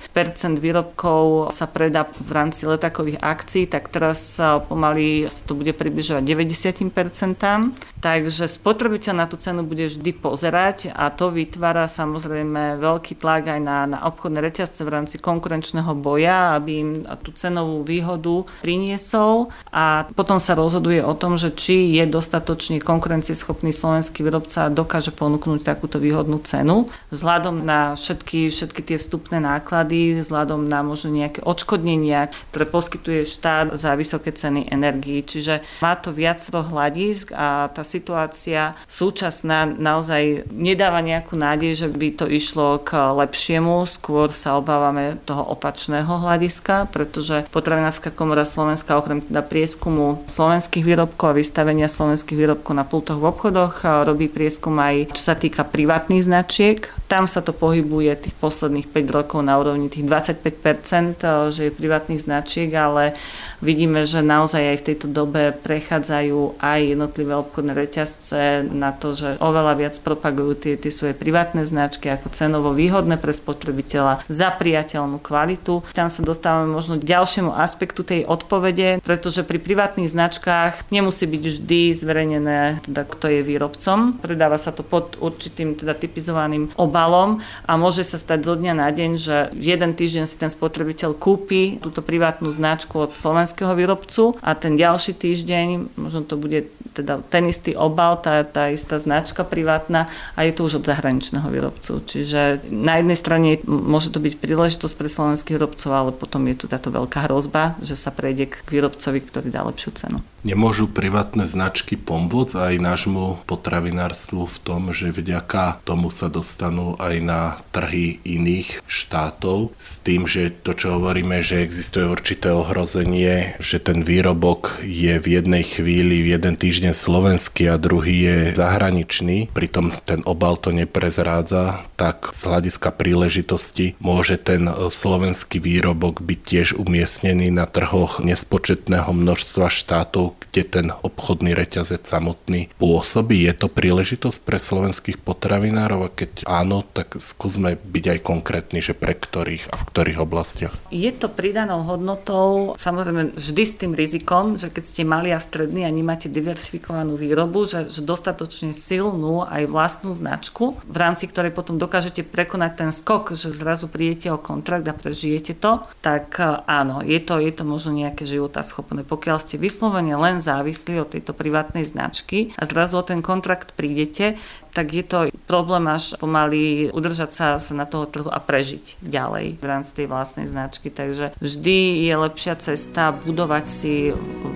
výrobkov 0.61 1.51
sa 1.57 1.65
predá 1.65 2.05
v 2.05 2.31
rámci 2.31 2.69
letakových 2.69 3.19
akcií, 3.19 3.65
tak 3.65 3.89
teraz 3.89 4.37
sa 4.37 4.61
pomaly 4.61 5.25
sa 5.33 5.41
to 5.49 5.57
bude 5.57 5.73
približovať 5.73 6.23
90%. 6.23 7.97
Takže 8.03 8.45
spotrebiteľ 8.51 9.15
na 9.17 9.27
tú 9.31 9.41
cenu 9.41 9.65
bude 9.65 9.89
vždy 9.89 10.11
pozerať 10.13 10.91
a 10.93 11.09
to 11.09 11.33
vytvára 11.33 11.89
samozrejme 11.89 12.77
veľký 12.83 13.17
tlak 13.17 13.57
aj 13.57 13.61
na, 13.63 13.79
na 13.87 13.99
obchodné 14.11 14.43
reťazce 14.43 14.85
v 14.85 14.93
rámci 14.93 15.17
konkurenčného 15.23 15.95
boja, 15.97 16.59
aby 16.59 16.71
im 16.83 16.91
tú 17.23 17.31
cenovú 17.33 17.87
výhodu 17.87 18.45
priniesol 18.61 19.55
a 19.71 20.11
potom 20.13 20.43
sa 20.43 20.59
rozhoduje 20.59 20.99
o 21.01 21.15
tom, 21.15 21.39
že 21.39 21.55
či 21.55 21.95
je 21.95 22.05
dostatočne 22.11 22.83
konkurencieschopný 22.83 23.71
slovenský 23.71 24.27
výrobca 24.27 24.67
a 24.67 24.75
dokáže 24.75 25.15
ponúknuť 25.15 25.63
takúto 25.63 26.02
výhodnú 26.03 26.43
cenu 26.43 26.91
vzhľadom 27.15 27.63
na 27.63 27.95
všetky, 27.95 28.51
všetky 28.51 28.81
tie 28.83 28.99
vstupné 28.99 29.39
náklady, 29.39 30.19
vzhľadom 30.19 30.67
na 30.67 30.83
možno 30.83 31.15
nejaké 31.15 31.41
odškodnenia, 31.47 32.35
ktoré 32.51 32.65
poskytuje 32.67 33.21
štát 33.23 33.79
za 33.79 33.95
vysoké 33.95 34.35
ceny 34.35 34.67
energii. 34.67 35.23
Čiže 35.23 35.63
má 35.79 35.95
to 35.95 36.11
viacero 36.11 36.67
hľadisk 36.67 37.31
a 37.31 37.71
tá 37.71 37.87
situácia 37.87 38.75
súčasná 38.91 39.69
naozaj 39.69 40.51
nedáva 40.51 40.99
nejakú 40.99 41.39
nádej, 41.39 41.87
že 41.87 41.89
by 41.89 42.09
to 42.19 42.27
išlo 42.27 42.83
k 42.83 42.99
lepšiemu. 42.99 43.87
Skôr 43.87 44.35
sa 44.35 44.59
obávame 44.59 45.23
toho 45.23 45.47
opačného 45.47 46.11
hľadiska, 46.11 46.91
pretože 46.91 47.47
Potravinárska 47.55 48.11
komora 48.11 48.43
Slovenska 48.43 48.99
okrem 48.99 49.23
teda 49.23 49.45
prieskumu 49.45 50.25
slovenských 50.27 50.83
výrobkov 50.83 51.31
a 51.31 51.39
vystavenia 51.39 51.87
slovenských 51.87 52.39
výrobkov 52.39 52.73
na 52.73 52.89
pultoch 52.89 53.21
v 53.21 53.29
obchodoch 53.29 53.85
robí 54.09 54.33
prieskum 54.33 54.75
aj 54.81 55.13
čo 55.13 55.23
sa 55.23 55.35
týka 55.37 55.63
privátnych 55.63 55.92
značiek. 56.23 56.89
Tam 57.11 57.29
sa 57.29 57.45
to 57.45 57.53
pohybuje 57.53 58.29
tých 58.29 58.37
posledných 58.41 58.89
5 58.89 59.17
rokov 59.17 59.41
na 59.45 59.59
úrovni 59.59 59.93
tých 59.93 60.07
25%, 60.07 61.53
že 61.53 61.69
je 61.69 61.73
privátnych 61.73 62.25
značiek, 62.25 62.73
ale 62.73 63.13
vidíme, 63.63 64.03
že 64.05 64.21
naozaj 64.21 64.75
aj 64.75 64.77
v 64.83 64.87
tejto 64.93 65.07
dobe 65.09 65.55
prechádzajú 65.55 66.59
aj 66.59 66.81
jednotlivé 66.83 67.33
obchodné 67.39 67.73
reťazce 67.73 68.67
na 68.67 68.91
to, 68.91 69.15
že 69.15 69.39
oveľa 69.39 69.79
viac 69.79 69.95
propagujú 70.03 70.53
tie, 70.59 70.75
tie 70.75 70.91
svoje 70.91 71.15
privátne 71.15 71.63
značky 71.63 72.11
ako 72.11 72.35
cenovo 72.35 72.75
výhodné 72.75 73.17
pre 73.17 73.31
spotrebiteľa 73.31 74.27
za 74.27 74.51
priateľnú 74.51 75.23
kvalitu. 75.23 75.87
Tam 75.95 76.11
sa 76.11 76.27
dostávame 76.27 76.69
možno 76.69 76.99
k 76.99 77.07
ďalšiemu 77.07 77.55
aspektu 77.55 78.03
tej 78.03 78.27
odpovede, 78.27 78.99
pretože 79.01 79.47
pri 79.47 79.63
privátnych 79.63 80.11
značkách 80.11 80.91
nemusí 80.91 81.25
byť 81.25 81.43
vždy 81.47 81.81
zverejnené, 81.95 82.83
teda 82.83 83.03
kto 83.07 83.27
je 83.31 83.41
výrobcom. 83.47 84.19
Predáva 84.19 84.59
sa 84.59 84.75
to 84.75 84.83
pod 84.83 85.15
určitým 85.23 85.79
teda 85.79 85.95
typizovaným 85.95 86.75
obalom 86.75 87.39
a 87.63 87.79
môže 87.79 88.03
sa 88.03 88.19
stať 88.19 88.43
zo 88.43 88.55
dňa 88.59 88.75
na 88.75 88.91
deň, 88.91 89.11
že 89.15 89.37
jeden 89.55 89.95
týždeň 89.95 90.25
si 90.27 90.37
ten 90.37 90.51
spotrebiteľ 90.51 91.15
kúpi 91.15 91.79
túto 91.79 92.03
privátnu 92.03 92.51
značku 92.51 92.99
od 92.99 93.15
slovenského 93.53 93.77
výrobcu 93.77 94.41
a 94.41 94.57
ten 94.57 94.81
ďalší 94.81 95.13
týždeň, 95.13 95.93
možno 96.01 96.25
to 96.25 96.41
bude 96.41 96.73
teda 96.93 97.25
ten 97.29 97.49
istý 97.49 97.73
obal, 97.73 98.21
tá, 98.21 98.45
tá 98.45 98.69
istá 98.69 99.01
značka 99.01 99.45
privátna 99.45 100.13
a 100.37 100.45
je 100.45 100.53
to 100.53 100.69
už 100.69 100.85
od 100.85 100.89
zahraničného 100.89 101.49
výrobcu. 101.49 102.05
Čiže 102.05 102.69
na 102.69 103.01
jednej 103.01 103.17
strane 103.17 103.61
môže 103.65 104.13
to 104.13 104.21
byť 104.21 104.37
príležitosť 104.41 104.95
pre 104.97 105.09
slovenských 105.09 105.57
výrobcov, 105.57 105.91
ale 105.93 106.11
potom 106.13 106.45
je 106.49 106.57
tu 106.57 106.65
táto 106.69 106.93
veľká 106.93 107.29
hrozba, 107.29 107.77
že 107.81 107.97
sa 107.97 108.13
prejde 108.13 108.53
k 108.53 108.57
výrobcovi, 108.69 109.25
ktorý 109.25 109.49
dá 109.49 109.65
lepšiu 109.65 109.91
cenu. 109.97 110.19
Nemôžu 110.43 110.91
privátne 110.91 111.47
značky 111.47 111.95
pomôcť 111.95 112.75
aj 112.75 112.75
nášmu 112.83 113.47
potravinárstvu 113.47 114.43
v 114.51 114.59
tom, 114.61 114.91
že 114.91 115.15
vďaka 115.15 115.81
tomu 115.87 116.11
sa 116.11 116.27
dostanú 116.27 116.99
aj 116.99 117.15
na 117.23 117.41
trhy 117.71 118.19
iných 118.27 118.83
štátov 118.85 119.71
s 119.79 120.03
tým, 120.03 120.27
že 120.27 120.51
to, 120.51 120.75
čo 120.75 120.99
hovoríme, 120.99 121.41
že 121.41 121.63
existuje 121.63 122.05
určité 122.11 122.51
ohrozenie, 122.51 123.42
že 123.59 123.79
ten 123.83 124.07
výrobok 124.07 124.83
je 124.85 125.19
v 125.19 125.27
jednej 125.41 125.65
chvíli, 125.65 126.23
v 126.23 126.39
jeden 126.39 126.55
týždeň 126.59 126.93
slovenský 126.93 127.71
a 127.71 127.77
druhý 127.77 128.15
je 128.27 128.37
zahraničný, 128.57 129.51
pritom 129.53 129.95
ten 130.05 130.21
obal 130.27 130.59
to 130.59 130.75
neprezrádza, 130.75 131.85
tak 131.99 132.31
z 132.35 132.41
hľadiska 132.47 132.91
príležitosti 132.95 133.95
môže 134.03 134.39
ten 134.39 134.67
slovenský 134.91 135.63
výrobok 135.63 136.23
byť 136.23 136.41
tiež 136.43 136.69
umiestnený 136.79 137.55
na 137.55 137.67
trhoch 137.69 138.19
nespočetného 138.23 139.11
množstva 139.11 139.71
štátov, 139.71 140.37
kde 140.49 140.63
ten 140.69 140.87
obchodný 140.93 141.57
reťazec 141.57 142.05
samotný 142.05 142.69
pôsobí? 142.77 143.41
Je 143.47 143.55
to 143.57 143.73
príležitosť 143.73 144.39
pre 144.45 144.59
slovenských 144.61 145.19
potravinárov? 145.23 146.01
A 146.07 146.15
keď 146.15 146.45
áno, 146.45 146.85
tak 146.85 147.17
skúsme 147.23 147.79
byť 147.81 148.05
aj 148.13 148.19
konkrétni, 148.21 148.85
že 148.85 148.93
pre 148.93 149.17
ktorých 149.17 149.73
a 149.73 149.79
v 149.81 149.87
ktorých 149.89 150.19
oblastiach. 150.21 150.75
Je 150.93 151.09
to 151.15 151.33
pridanou 151.33 151.87
hodnotou, 151.87 152.77
samozrejme 152.77 153.32
vždy 153.35 153.63
s 153.65 153.75
tým 153.79 153.93
rizikom, 153.97 154.61
že 154.61 154.69
keď 154.69 154.85
ste 154.85 155.03
mali 155.03 155.33
a 155.33 155.41
strední 155.41 155.85
a 155.85 155.91
nemáte 155.93 156.29
diversifikovanú 156.29 157.17
výrobu, 157.17 157.65
že, 157.65 157.89
že 157.89 158.05
dostatočne 158.05 158.77
silnú 158.77 159.45
aj 159.45 159.69
vlastnú 159.69 160.13
značku, 160.13 160.79
v 160.85 160.97
rámci 160.97 161.29
ktorej 161.29 161.53
potom 161.57 161.81
dokážete 161.81 162.23
prekonať 162.23 162.73
ten 162.77 162.91
skok, 162.93 163.35
že 163.35 163.53
zrazu 163.53 163.89
prídete 163.89 164.29
o 164.31 164.39
kontrakt 164.41 164.87
a 164.89 164.95
prežijete 164.97 165.57
to, 165.57 165.85
tak 166.05 166.37
áno, 166.69 167.01
je 167.01 167.21
to, 167.21 167.41
je 167.41 167.53
to 167.53 167.65
možno 167.65 167.97
nejaké 167.97 168.25
schopné. 168.63 169.03
Pokiaľ 169.03 169.37
ste 169.43 169.57
vyslovene 169.57 170.15
len 170.17 170.41
závislí 170.41 171.01
od 171.01 171.13
tejto 171.13 171.33
privátnej 171.33 171.85
značky 171.89 172.53
a 172.57 172.69
zrazu 172.69 173.01
o 173.01 173.05
ten 173.05 173.21
kontrakt 173.25 173.75
prídete, 173.75 174.37
tak 174.73 174.93
je 174.93 175.05
to 175.05 175.19
problém 175.45 175.85
až 175.89 176.17
pomaly 176.17 176.89
udržať 176.91 177.31
sa, 177.31 177.47
sa 177.61 177.73
na 177.77 177.85
toho 177.85 178.09
trhu 178.09 178.29
a 178.33 178.41
prežiť 178.41 178.99
ďalej 179.05 179.61
v 179.61 179.65
rámci 179.65 179.91
tej 179.93 180.07
vlastnej 180.09 180.49
značky. 180.49 180.89
Takže 180.89 181.37
vždy 181.39 182.09
je 182.09 182.15
lepšia 182.17 182.57
cesta 182.57 183.13
budovať 183.13 183.65
si 183.69 183.95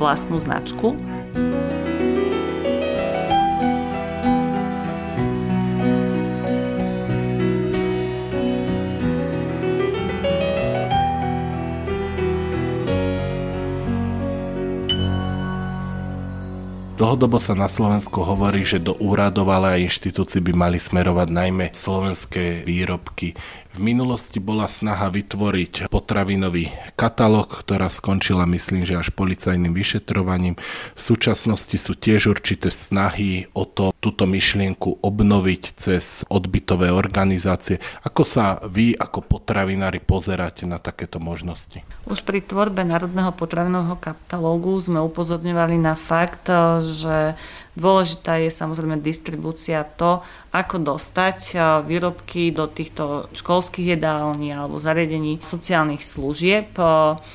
vlastnú 0.00 0.40
značku. 0.40 0.96
Dlhodobo 16.96 17.36
sa 17.36 17.52
na 17.52 17.68
Slovensku 17.68 18.24
hovorí, 18.24 18.64
že 18.64 18.80
do 18.80 18.96
úradov, 18.96 19.52
ale 19.52 19.76
aj 19.76 19.92
inštitúcií 19.92 20.40
by 20.40 20.52
mali 20.56 20.80
smerovať 20.80 21.28
najmä 21.28 21.68
slovenské 21.76 22.64
výrobky. 22.64 23.36
V 23.76 23.84
minulosti 23.84 24.40
bola 24.40 24.72
snaha 24.72 25.12
vytvoriť 25.12 25.92
potravinový 25.92 26.72
katalóg, 26.96 27.60
ktorá 27.60 27.92
skončila 27.92 28.48
myslím, 28.48 28.88
že 28.88 28.96
až 28.96 29.12
policajným 29.12 29.76
vyšetrovaním. 29.76 30.56
V 30.96 31.00
súčasnosti 31.04 31.76
sú 31.76 31.92
tiež 31.92 32.32
určité 32.32 32.72
snahy 32.72 33.52
o 33.52 33.68
to, 33.68 33.92
túto 34.00 34.24
myšlienku 34.24 35.04
obnoviť 35.04 35.62
cez 35.76 36.24
odbytové 36.32 36.88
organizácie. 36.88 37.76
Ako 38.00 38.24
sa 38.24 38.64
vy 38.64 38.96
ako 38.96 39.20
potravinári 39.20 40.00
pozeráte 40.00 40.64
na 40.64 40.80
takéto 40.80 41.20
možnosti? 41.20 41.84
Už 42.08 42.24
pri 42.24 42.40
tvorbe 42.40 42.80
Národného 42.80 43.28
potravinového 43.36 44.00
katalógu 44.00 44.80
sme 44.80 45.04
upozorňovali 45.04 45.76
na 45.76 45.92
fakt, 45.92 46.48
že 46.80 47.36
Dôležitá 47.76 48.40
je 48.40 48.48
samozrejme 48.48 49.04
distribúcia 49.04 49.84
to, 49.84 50.24
ako 50.48 50.80
dostať 50.80 51.52
výrobky 51.84 52.48
do 52.48 52.64
týchto 52.64 53.28
školských 53.36 54.00
jedální 54.00 54.56
alebo 54.56 54.80
zariadení 54.80 55.44
sociálnych 55.44 56.00
služieb. 56.00 56.72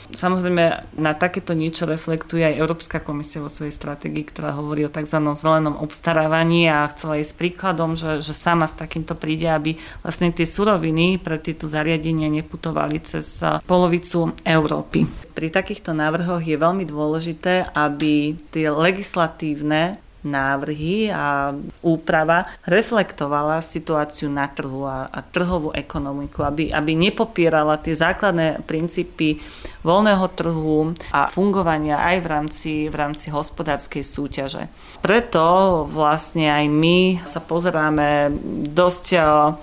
Samozrejme 0.09 0.97
na 0.97 1.13
takéto 1.13 1.53
niečo 1.53 1.85
reflektuje 1.85 2.41
aj 2.41 2.57
Európska 2.57 2.97
komisia 2.97 3.45
vo 3.45 3.53
svojej 3.53 3.69
stratégii, 3.69 4.25
ktorá 4.25 4.57
hovorí 4.57 4.81
o 4.81 4.89
tzv. 4.89 5.21
zelenom 5.37 5.77
obstarávaní 5.77 6.65
a 6.65 6.89
chcela 6.89 7.21
ísť 7.21 7.37
príkladom, 7.37 7.93
že, 7.93 8.25
že 8.25 8.33
sama 8.33 8.65
s 8.65 8.73
takýmto 8.73 9.13
príde, 9.13 9.45
aby 9.45 9.77
vlastne 10.01 10.33
tie 10.33 10.49
suroviny 10.49 11.21
pre 11.21 11.37
tieto 11.37 11.69
zariadenia 11.69 12.33
neputovali 12.33 12.97
cez 13.05 13.45
polovicu 13.69 14.33
Európy. 14.41 15.05
Pri 15.37 15.53
takýchto 15.53 15.93
návrhoch 15.93 16.41
je 16.41 16.57
veľmi 16.57 16.89
dôležité, 16.89 17.69
aby 17.77 18.33
tie 18.49 18.73
legislatívne 18.73 20.01
návrhy 20.23 21.09
a 21.11 21.51
úprava 21.81 22.45
reflektovala 22.63 23.59
situáciu 23.59 24.29
na 24.29 24.47
trhu 24.47 24.85
a, 24.85 25.09
a 25.09 25.19
trhovú 25.25 25.73
ekonomiku, 25.73 26.45
aby, 26.45 26.69
aby 26.69 26.91
nepopierala 26.93 27.81
tie 27.81 27.97
základné 27.97 28.63
princípy 28.65 29.41
voľného 29.81 30.25
trhu 30.37 30.93
a 31.09 31.27
fungovania 31.33 31.97
aj 31.97 32.17
v 32.21 32.27
rámci, 32.27 32.71
v 32.87 32.95
rámci 32.95 33.33
hospodárskej 33.33 34.03
súťaže. 34.05 34.69
Preto 35.01 35.41
vlastne 35.89 36.53
aj 36.53 36.65
my 36.69 36.97
sa 37.25 37.41
pozeráme 37.41 38.29
dosť 38.69 39.05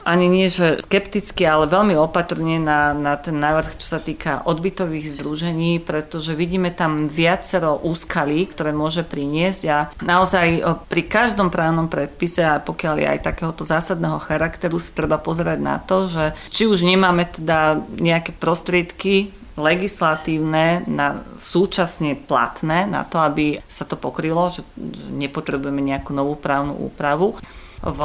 ani 0.02 0.26
nie 0.26 0.50
že 0.50 0.82
skepticky, 0.82 1.46
ale 1.46 1.70
veľmi 1.70 1.94
opatrne 1.94 2.58
na, 2.58 2.90
na 2.96 3.14
ten 3.14 3.38
návrh, 3.38 3.78
čo 3.78 3.96
sa 3.96 4.00
týka 4.02 4.42
odbytových 4.42 5.14
združení, 5.14 5.78
pretože 5.78 6.34
vidíme 6.34 6.74
tam 6.74 7.06
viacero 7.06 7.78
úskalí, 7.78 8.50
ktoré 8.50 8.74
môže 8.74 9.06
priniesť 9.06 9.62
a 9.70 9.78
naozaj 10.02 10.47
pri 10.88 11.02
každom 11.06 11.52
právnom 11.52 11.86
predpise 11.90 12.42
a 12.44 12.62
pokiaľ 12.62 12.94
je 13.00 13.06
aj 13.16 13.20
takéhoto 13.24 13.62
zásadného 13.62 14.18
charakteru, 14.22 14.80
si 14.80 14.94
treba 14.94 15.20
pozerať 15.20 15.58
na 15.60 15.76
to, 15.82 16.08
že 16.08 16.24
či 16.48 16.68
už 16.68 16.84
nemáme 16.84 17.28
teda 17.28 17.80
nejaké 17.98 18.32
prostriedky 18.36 19.34
legislatívne 19.58 20.86
na 20.86 21.26
súčasne 21.42 22.14
platné 22.14 22.86
na 22.86 23.02
to, 23.02 23.18
aby 23.18 23.58
sa 23.66 23.82
to 23.82 23.98
pokrylo, 23.98 24.48
že, 24.48 24.62
nepotrebujeme 25.10 25.82
nejakú 25.82 26.14
novú 26.14 26.38
právnu 26.38 26.78
úpravu. 26.78 27.34
V 27.82 28.00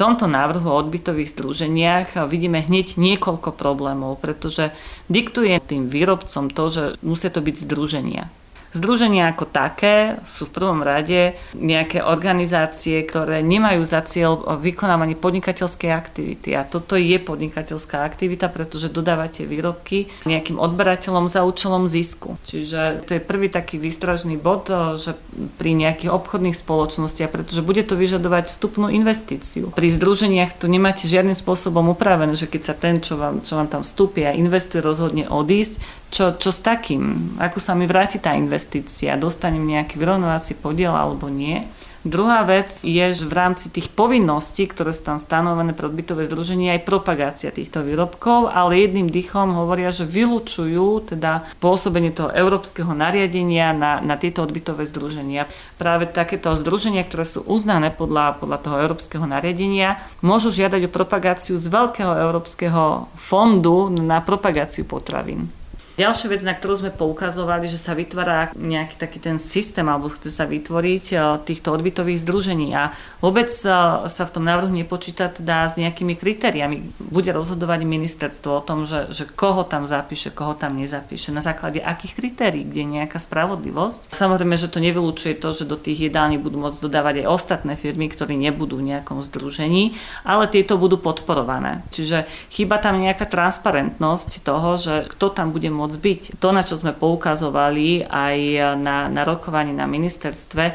tomto 0.00 0.24
návrhu 0.28 0.68
o 0.68 0.80
odbytových 0.80 1.32
združeniach 1.36 2.08
vidíme 2.28 2.64
hneď 2.64 2.96
niekoľko 2.96 3.52
problémov, 3.52 4.20
pretože 4.20 4.72
diktuje 5.12 5.56
tým 5.60 5.88
výrobcom 5.88 6.48
to, 6.52 6.64
že 6.68 6.82
musia 7.04 7.28
to 7.28 7.44
byť 7.44 7.56
združenia. 7.64 8.28
Združenia 8.74 9.30
ako 9.30 9.46
také 9.46 10.18
sú 10.26 10.48
v 10.48 10.54
prvom 10.56 10.80
rade 10.82 11.38
nejaké 11.54 12.02
organizácie, 12.02 13.02
ktoré 13.04 13.44
nemajú 13.44 13.82
za 13.86 14.02
cieľ 14.02 14.58
vykonávanie 14.58 15.14
podnikateľskej 15.18 15.90
aktivity. 15.92 16.56
A 16.56 16.66
toto 16.66 16.98
je 16.98 17.16
podnikateľská 17.20 18.02
aktivita, 18.02 18.50
pretože 18.50 18.92
dodávate 18.92 19.46
výrobky 19.46 20.10
nejakým 20.26 20.58
odberateľom 20.58 21.30
za 21.30 21.46
účelom 21.46 21.86
zisku. 21.86 22.36
Čiže 22.48 23.06
to 23.06 23.16
je 23.16 23.22
prvý 23.22 23.48
taký 23.52 23.78
výstražný 23.78 24.36
bod, 24.40 24.68
že 24.98 25.14
pri 25.56 25.72
nejakých 25.76 26.10
obchodných 26.12 26.56
spoločnostiach, 26.56 27.30
pretože 27.30 27.64
bude 27.64 27.84
to 27.86 27.94
vyžadovať 27.94 28.48
vstupnú 28.48 28.88
investíciu. 28.90 29.72
Pri 29.72 29.88
združeniach 29.92 30.56
to 30.56 30.66
nemáte 30.70 31.08
žiadnym 31.08 31.36
spôsobom 31.36 31.92
upravené, 31.92 32.34
že 32.36 32.48
keď 32.48 32.62
sa 32.62 32.74
ten, 32.74 33.00
čo 33.02 33.16
vám, 33.16 33.44
čo 33.44 33.56
vám 33.56 33.68
tam 33.68 33.82
vstúpi 33.84 34.24
a 34.24 34.36
investuje, 34.36 34.84
rozhodne 34.84 35.28
odísť, 35.28 35.78
čo, 36.10 36.38
čo 36.38 36.50
s 36.54 36.60
takým? 36.62 37.34
Ako 37.42 37.58
sa 37.58 37.74
mi 37.74 37.84
vráti 37.84 38.22
tá 38.22 38.32
investícia? 38.32 39.18
Dostanem 39.18 39.66
nejaký 39.66 39.98
vyrovnovací 39.98 40.54
podiel 40.56 40.94
alebo 40.94 41.26
nie? 41.26 41.66
Druhá 42.06 42.46
vec 42.46 42.86
je, 42.86 43.02
že 43.02 43.26
v 43.26 43.34
rámci 43.34 43.66
tých 43.66 43.90
povinností, 43.90 44.70
ktoré 44.70 44.94
sú 44.94 45.02
tam 45.10 45.18
stanovené 45.18 45.74
pre 45.74 45.90
odbytové 45.90 46.22
združenie, 46.30 46.78
aj 46.78 46.86
propagácia 46.86 47.50
týchto 47.50 47.82
výrobkov, 47.82 48.46
ale 48.46 48.78
jedným 48.78 49.10
dýchom 49.10 49.58
hovoria, 49.58 49.90
že 49.90 50.06
vylúčujú 50.06 51.10
teda 51.10 51.42
pôsobenie 51.58 52.14
toho 52.14 52.30
európskeho 52.30 52.94
nariadenia 52.94 53.74
na, 53.74 53.98
na 53.98 54.14
tieto 54.14 54.46
odbytové 54.46 54.86
združenia. 54.86 55.50
Práve 55.82 56.06
takéto 56.06 56.54
združenia, 56.54 57.02
ktoré 57.02 57.26
sú 57.26 57.42
uznané 57.42 57.90
podľa, 57.90 58.38
podľa 58.38 58.62
toho 58.62 58.76
európskeho 58.86 59.26
nariadenia, 59.26 59.98
môžu 60.22 60.54
žiadať 60.54 60.86
o 60.86 60.94
propagáciu 60.94 61.58
z 61.58 61.66
veľkého 61.66 62.14
európskeho 62.22 63.10
fondu 63.18 63.90
na 63.90 64.22
propagáciu 64.22 64.86
potravín. 64.86 65.50
Ďalšia 65.96 66.28
vec, 66.28 66.44
na 66.44 66.52
ktorú 66.52 66.84
sme 66.84 66.92
poukazovali, 66.92 67.72
že 67.72 67.80
sa 67.80 67.96
vytvára 67.96 68.52
nejaký 68.52 69.00
taký 69.00 69.16
ten 69.16 69.40
systém, 69.40 69.88
alebo 69.88 70.12
chce 70.12 70.28
sa 70.28 70.44
vytvoriť 70.44 71.04
e, 71.08 71.16
týchto 71.48 71.72
odbytových 71.72 72.20
združení 72.20 72.76
a 72.76 72.92
vôbec 73.24 73.48
e, 73.48 73.72
sa 74.04 74.22
v 74.28 74.34
tom 74.36 74.44
návrhu 74.44 74.68
nepočíta 74.68 75.32
teda 75.32 75.64
s 75.64 75.80
nejakými 75.80 76.20
kritériami. 76.20 77.00
Bude 77.00 77.32
rozhodovať 77.32 77.88
ministerstvo 77.88 78.60
o 78.60 78.60
tom, 78.60 78.84
že, 78.84 79.08
že 79.08 79.24
koho 79.24 79.64
tam 79.64 79.88
zapíše, 79.88 80.36
koho 80.36 80.52
tam 80.52 80.76
nezapíše, 80.76 81.32
na 81.32 81.40
základe 81.40 81.80
akých 81.80 82.12
kritérií, 82.12 82.68
kde 82.68 82.80
je 82.84 82.94
nejaká 83.00 83.16
spravodlivosť. 83.16 84.12
Samozrejme, 84.12 84.60
že 84.60 84.68
to 84.68 84.84
nevylučuje 84.84 85.40
to, 85.40 85.48
že 85.56 85.64
do 85.64 85.80
tých 85.80 86.12
jedální 86.12 86.36
budú 86.36 86.60
môcť 86.60 86.76
dodávať 86.76 87.24
aj 87.24 87.32
ostatné 87.32 87.72
firmy, 87.72 88.12
ktorí 88.12 88.36
nebudú 88.36 88.84
v 88.84 88.92
nejakom 88.92 89.24
združení, 89.24 89.96
ale 90.28 90.44
tieto 90.44 90.76
budú 90.76 91.00
podporované. 91.00 91.88
Čiže 91.88 92.28
chýba 92.52 92.76
tam 92.84 93.00
nejaká 93.00 93.24
transparentnosť 93.24 94.44
toho, 94.44 94.76
že 94.76 95.08
kto 95.16 95.32
tam 95.32 95.56
bude 95.56 95.72
môcť 95.72 95.85
môcť 95.86 95.98
byť. 96.02 96.20
To, 96.42 96.50
na 96.50 96.66
čo 96.66 96.74
sme 96.74 96.90
poukazovali 96.90 98.02
aj 98.02 98.38
na, 98.82 99.06
na 99.06 99.22
rokovaní 99.22 99.70
na 99.70 99.86
ministerstve, 99.86 100.74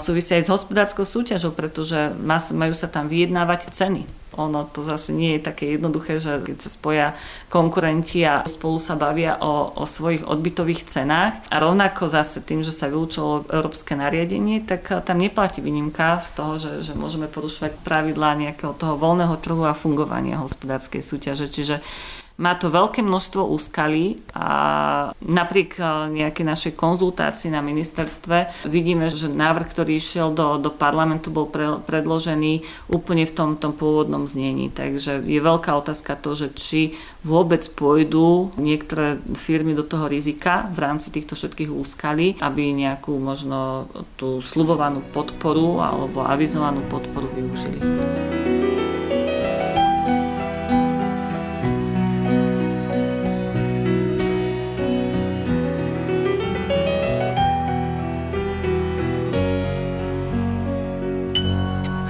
súvisia 0.00 0.40
aj 0.40 0.48
s 0.48 0.52
hospodárskou 0.56 1.04
súťažou, 1.04 1.52
pretože 1.52 2.16
majú 2.50 2.72
sa 2.72 2.88
tam 2.88 3.12
vyjednávať 3.12 3.68
ceny 3.76 4.08
ono 4.36 4.68
to 4.68 4.84
zase 4.84 5.10
nie 5.16 5.36
je 5.36 5.48
také 5.48 5.74
jednoduché, 5.74 6.20
že 6.20 6.44
keď 6.44 6.56
sa 6.60 6.70
spoja 6.70 7.06
konkurenti 7.48 8.20
a 8.22 8.44
spolu 8.44 8.76
sa 8.76 8.94
bavia 8.94 9.40
o, 9.40 9.72
o 9.72 9.84
svojich 9.88 10.22
odbytových 10.28 10.84
cenách 10.86 11.40
a 11.48 11.56
rovnako 11.56 12.06
zase 12.06 12.44
tým, 12.44 12.60
že 12.60 12.70
sa 12.70 12.92
vylúčilo 12.92 13.48
európske 13.48 13.96
nariadenie, 13.96 14.62
tak 14.62 14.92
tam 15.08 15.18
neplatí 15.18 15.64
výnimka 15.64 16.20
z 16.20 16.30
toho, 16.36 16.52
že, 16.60 16.84
že 16.84 16.92
môžeme 16.92 17.26
porušovať 17.26 17.80
pravidlá 17.80 18.36
nejakého 18.36 18.76
toho 18.76 19.00
voľného 19.00 19.36
trhu 19.40 19.64
a 19.64 19.72
fungovania 19.72 20.44
hospodárskej 20.44 21.00
súťaže. 21.00 21.48
Čiže 21.48 21.80
má 22.36 22.52
to 22.52 22.68
veľké 22.68 23.00
množstvo 23.00 23.48
úskalí 23.48 24.20
a 24.36 24.46
napriek 25.24 25.80
e, 25.80 25.84
nejakej 26.20 26.44
našej 26.44 26.72
konzultácii 26.76 27.48
na 27.48 27.64
ministerstve 27.64 28.68
vidíme, 28.68 29.08
že 29.08 29.32
návrh, 29.32 29.72
ktorý 29.72 29.96
išiel 29.96 30.36
do, 30.36 30.60
do 30.60 30.68
parlamentu, 30.68 31.32
bol 31.32 31.48
pre, 31.48 31.80
predložený 31.80 32.60
úplne 32.92 33.24
v 33.24 33.32
tom, 33.32 33.50
tom 33.56 33.72
pôvodnom 33.72 34.28
znení. 34.28 34.68
Takže 34.68 35.24
je 35.24 35.40
veľká 35.40 35.72
otázka 35.80 36.12
to, 36.20 36.36
že 36.36 36.52
či 36.52 36.80
vôbec 37.24 37.64
pôjdu 37.72 38.52
niektoré 38.60 39.16
firmy 39.32 39.72
do 39.72 39.82
toho 39.82 40.04
rizika 40.04 40.68
v 40.76 40.78
rámci 40.84 41.08
týchto 41.08 41.32
všetkých 41.40 41.72
úskalí, 41.72 42.36
aby 42.44 42.76
nejakú 42.76 43.16
možno 43.16 43.88
tú 44.20 44.44
slubovanú 44.44 45.00
podporu 45.10 45.80
alebo 45.80 46.20
avizovanú 46.20 46.84
podporu 46.92 47.32
využili. 47.32 47.80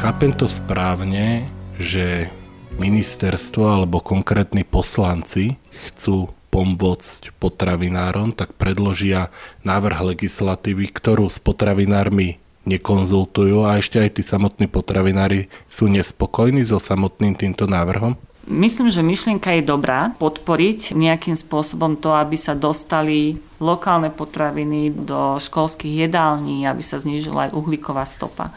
Chápem 0.07 0.31
to 0.31 0.47
správne, 0.47 1.51
že 1.83 2.31
ministerstvo 2.79 3.67
alebo 3.67 3.99
konkrétni 3.99 4.63
poslanci 4.63 5.59
chcú 5.91 6.31
pomôcť 6.55 7.35
potravinárom, 7.43 8.31
tak 8.31 8.55
predložia 8.55 9.35
návrh 9.67 10.15
legislatívy, 10.15 10.95
ktorú 10.95 11.27
s 11.27 11.43
potravinármi 11.43 12.39
nekonzultujú 12.71 13.67
a 13.67 13.83
ešte 13.83 13.99
aj 13.99 14.11
tí 14.15 14.23
samotní 14.23 14.71
potravinári 14.71 15.51
sú 15.67 15.91
nespokojní 15.91 16.63
so 16.63 16.79
samotným 16.79 17.35
týmto 17.35 17.67
návrhom? 17.67 18.15
Myslím, 18.47 18.95
že 18.95 19.03
myšlienka 19.03 19.59
je 19.59 19.67
dobrá 19.67 20.15
podporiť 20.23 20.95
nejakým 20.95 21.35
spôsobom 21.35 21.99
to, 21.99 22.15
aby 22.15 22.39
sa 22.39 22.55
dostali 22.55 23.43
lokálne 23.59 24.15
potraviny 24.15 24.87
do 25.03 25.43
školských 25.43 26.07
jedální, 26.07 26.63
aby 26.63 26.79
sa 26.87 27.03
znížila 27.03 27.51
aj 27.51 27.59
uhlíková 27.59 28.07
stopa. 28.07 28.55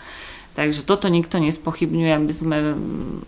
Takže 0.60 0.84
toto 0.84 1.08
nikto 1.08 1.40
nespochybňuje, 1.40 2.12
aby 2.20 2.34
sme 2.36 2.58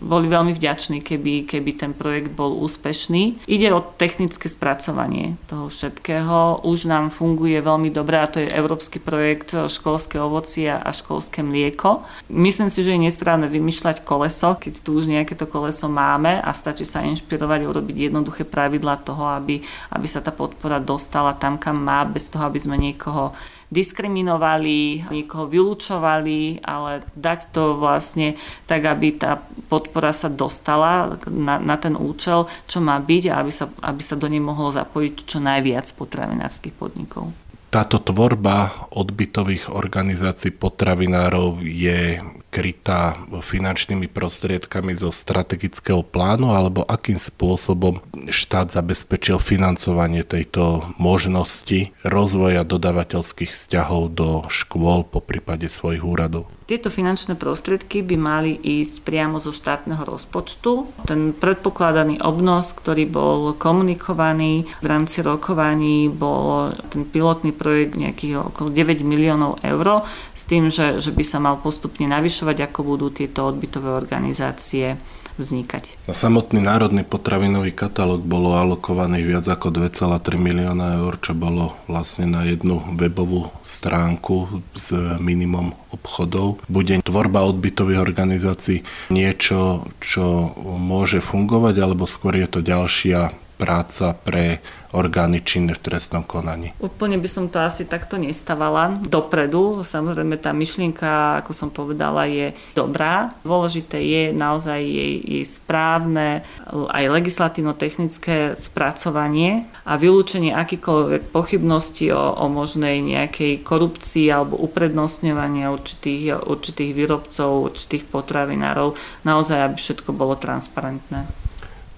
boli 0.03 0.27
veľmi 0.27 0.51
vďační, 0.51 0.99
keby, 0.99 1.47
keby 1.47 1.71
ten 1.79 1.95
projekt 1.95 2.35
bol 2.35 2.59
úspešný. 2.59 3.47
Ide 3.47 3.71
o 3.71 3.79
technické 3.79 4.51
spracovanie 4.51 5.39
toho 5.47 5.71
všetkého. 5.71 6.67
Už 6.67 6.91
nám 6.91 7.07
funguje 7.07 7.55
veľmi 7.63 7.87
dobre 7.87 8.19
a 8.19 8.27
to 8.27 8.43
je 8.43 8.51
európsky 8.51 8.99
projekt 8.99 9.55
školské 9.55 10.19
ovocie 10.19 10.75
a 10.75 10.91
školské 10.91 11.39
mlieko. 11.39 12.03
Myslím 12.27 12.67
si, 12.67 12.83
že 12.83 12.99
je 12.99 13.07
nesprávne 13.07 13.47
vymýšľať 13.47 14.03
koleso, 14.03 14.59
keď 14.59 14.83
tu 14.83 14.99
už 14.99 15.07
nejaké 15.07 15.31
to 15.39 15.47
koleso 15.47 15.87
máme 15.87 16.35
a 16.35 16.51
stačí 16.51 16.83
sa 16.83 16.99
inšpirovať 16.99 17.63
a 17.63 17.71
urobiť 17.71 18.11
jednoduché 18.11 18.43
pravidla 18.43 18.99
toho, 19.07 19.31
aby, 19.39 19.63
aby 19.95 20.07
sa 20.11 20.19
tá 20.19 20.35
podpora 20.35 20.83
dostala 20.83 21.31
tam, 21.31 21.55
kam 21.55 21.79
má, 21.79 22.03
bez 22.03 22.27
toho, 22.27 22.43
aby 22.43 22.59
sme 22.59 22.75
niekoho 22.75 23.31
diskriminovali, 23.71 25.07
niekoho 25.07 25.47
vylúčovali, 25.47 26.59
ale 26.59 27.07
dať 27.15 27.55
to 27.55 27.79
vlastne 27.79 28.35
tak, 28.67 28.83
aby 28.83 29.15
tá 29.15 29.39
podpora 29.71 30.11
sa 30.11 30.27
dostala 30.27 31.15
na, 31.31 31.55
na 31.55 31.79
ten 31.79 31.95
účel, 31.95 32.51
čo 32.67 32.83
má 32.83 32.99
byť 32.99 33.23
a 33.31 33.39
aby 33.39 33.51
sa, 33.51 33.71
aby 33.79 34.01
sa 34.03 34.19
do 34.19 34.27
nej 34.27 34.43
mohlo 34.43 34.75
zapojiť 34.75 35.15
čo 35.23 35.39
najviac 35.39 35.87
potravinárskych 35.95 36.75
podnikov. 36.75 37.31
Táto 37.71 38.03
tvorba 38.03 38.91
odbytových 38.91 39.71
organizácií 39.71 40.51
potravinárov 40.51 41.63
je 41.63 42.19
krytá 42.51 43.15
finančnými 43.31 44.11
prostriedkami 44.11 44.93
zo 44.99 45.09
strategického 45.09 46.03
plánu, 46.03 46.51
alebo 46.51 46.83
akým 46.83 47.15
spôsobom 47.15 48.03
štát 48.27 48.75
zabezpečil 48.75 49.39
financovanie 49.39 50.27
tejto 50.27 50.83
možnosti 50.99 51.95
rozvoja 52.03 52.67
dodavateľských 52.67 53.55
vzťahov 53.55 54.11
do 54.11 54.29
škôl 54.51 55.07
po 55.07 55.23
prípade 55.23 55.71
svojich 55.71 56.03
úradov? 56.03 56.51
Tieto 56.71 56.87
finančné 56.87 57.35
prostriedky 57.35 57.99
by 57.99 58.15
mali 58.15 58.55
ísť 58.55 59.03
priamo 59.03 59.43
zo 59.43 59.51
štátneho 59.51 60.07
rozpočtu. 60.07 60.87
Ten 61.03 61.35
predpokladaný 61.35 62.23
obnos, 62.23 62.71
ktorý 62.71 63.11
bol 63.11 63.51
komunikovaný 63.59 64.71
v 64.79 64.85
rámci 64.87 65.19
rokovaní, 65.19 66.07
bol 66.07 66.71
ten 66.87 67.03
pilotný 67.03 67.51
projekt 67.51 67.99
nejakých 67.99 68.55
okolo 68.55 68.71
9 68.71 69.03
miliónov 69.03 69.59
eur 69.67 70.07
s 70.31 70.47
tým, 70.47 70.71
že, 70.71 71.03
že 71.03 71.11
by 71.11 71.23
sa 71.27 71.43
mal 71.43 71.59
postupne 71.59 72.07
navyšovať, 72.07 72.40
ako 72.41 72.81
budú 72.97 73.13
tieto 73.13 73.45
odbytové 73.45 73.93
organizácie 73.93 74.97
vznikať. 75.39 76.05
Na 76.05 76.13
samotný 76.13 76.59
národný 76.59 77.07
potravinový 77.07 77.71
katalóg 77.71 78.21
bolo 78.21 78.53
alokovaných 78.53 79.25
viac 79.25 79.45
ako 79.47 79.73
2,3 79.73 80.37
milióna 80.37 81.01
eur, 81.01 81.17
čo 81.23 81.33
bolo 81.33 81.73
vlastne 81.87 82.27
na 82.27 82.43
jednu 82.45 82.83
webovú 82.99 83.49
stránku 83.63 84.61
s 84.75 84.91
minimum 85.23 85.73
obchodov. 85.95 86.61
Bude 86.67 86.99
tvorba 87.01 87.47
odbytových 87.47 88.03
organizácií 88.03 88.83
niečo, 89.09 89.87
čo 90.03 90.51
môže 90.77 91.23
fungovať, 91.23 91.75
alebo 91.79 92.03
skôr 92.05 92.37
je 92.37 92.47
to 92.47 92.59
ďalšia 92.61 93.33
práca 93.61 94.17
pre 94.17 94.57
orgány 94.91 95.45
činné 95.45 95.77
v 95.77 95.83
trestnom 95.85 96.25
konaní. 96.25 96.73
Úplne 96.81 97.21
by 97.21 97.29
som 97.29 97.45
to 97.47 97.61
asi 97.61 97.85
takto 97.87 98.17
nestavala 98.17 98.97
dopredu. 99.05 99.85
Samozrejme 99.85 100.41
tá 100.41 100.51
myšlienka, 100.51 101.39
ako 101.45 101.51
som 101.53 101.69
povedala, 101.69 102.27
je 102.27 102.57
dobrá. 102.75 103.31
Dôležité 103.45 104.01
je 104.01 104.23
naozaj 104.33 104.81
jej, 104.81 105.13
jej 105.21 105.45
správne 105.45 106.43
aj 106.71 107.05
legislatívno-technické 107.07 108.59
spracovanie 108.59 109.69
a 109.87 109.95
vylúčenie 109.95 110.51
akýkoľvek 110.51 111.31
pochybnosti 111.31 112.11
o, 112.11 112.19
o 112.19 112.45
možnej 112.51 112.99
nejakej 112.99 113.63
korupcii 113.63 114.27
alebo 114.27 114.59
uprednostňovania 114.59 115.71
určitých, 115.71 116.43
určitých 116.43 116.91
výrobcov, 116.91 117.71
určitých 117.71 118.09
potravinárov. 118.11 118.97
Naozaj, 119.23 119.71
aby 119.71 119.77
všetko 119.79 120.11
bolo 120.11 120.35
transparentné. 120.35 121.40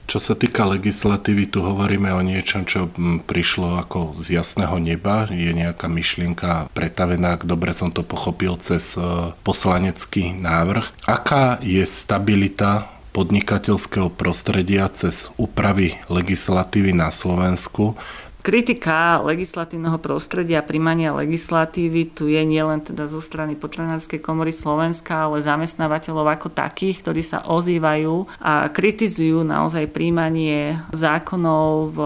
Čo 0.04 0.20
sa 0.20 0.36
týka 0.36 0.68
legislatívy, 0.68 1.48
tu 1.48 1.64
hovoríme 1.64 2.12
o 2.12 2.20
niečom, 2.20 2.68
čo 2.68 2.92
prišlo 3.24 3.80
ako 3.80 4.20
z 4.20 4.36
jasného 4.36 4.76
neba. 4.78 5.26
Je 5.32 5.50
nejaká 5.56 5.88
myšlienka 5.88 6.68
pretavená, 6.76 7.40
ak 7.40 7.48
dobre 7.48 7.72
som 7.72 7.90
to 7.90 8.04
pochopil, 8.04 8.60
cez 8.60 9.00
e, 9.00 9.32
poslanecký 9.48 10.36
návrh. 10.38 11.08
Aká 11.08 11.58
je 11.64 11.82
stabilita 11.88 12.92
podnikateľského 13.14 14.10
prostredia 14.12 14.90
cez 14.92 15.30
úpravy 15.40 15.96
legislatívy 16.10 16.92
na 16.92 17.14
Slovensku 17.14 17.96
Kritika 18.44 19.24
legislatívneho 19.24 19.96
prostredia 20.04 20.60
a 20.60 20.68
primania 20.68 21.16
legislatívy 21.16 22.12
tu 22.12 22.28
je 22.28 22.44
nielen 22.44 22.84
teda 22.84 23.08
zo 23.08 23.24
strany 23.24 23.56
Potranárskej 23.56 24.20
komory 24.20 24.52
Slovenska, 24.52 25.32
ale 25.32 25.40
zamestnávateľov 25.40 26.28
ako 26.28 26.52
takých, 26.52 27.08
ktorí 27.08 27.24
sa 27.24 27.48
ozývajú 27.48 28.44
a 28.44 28.68
kritizujú 28.68 29.48
naozaj 29.48 29.88
príjmanie 29.96 30.76
zákonov 30.92 31.96
v 31.96 32.00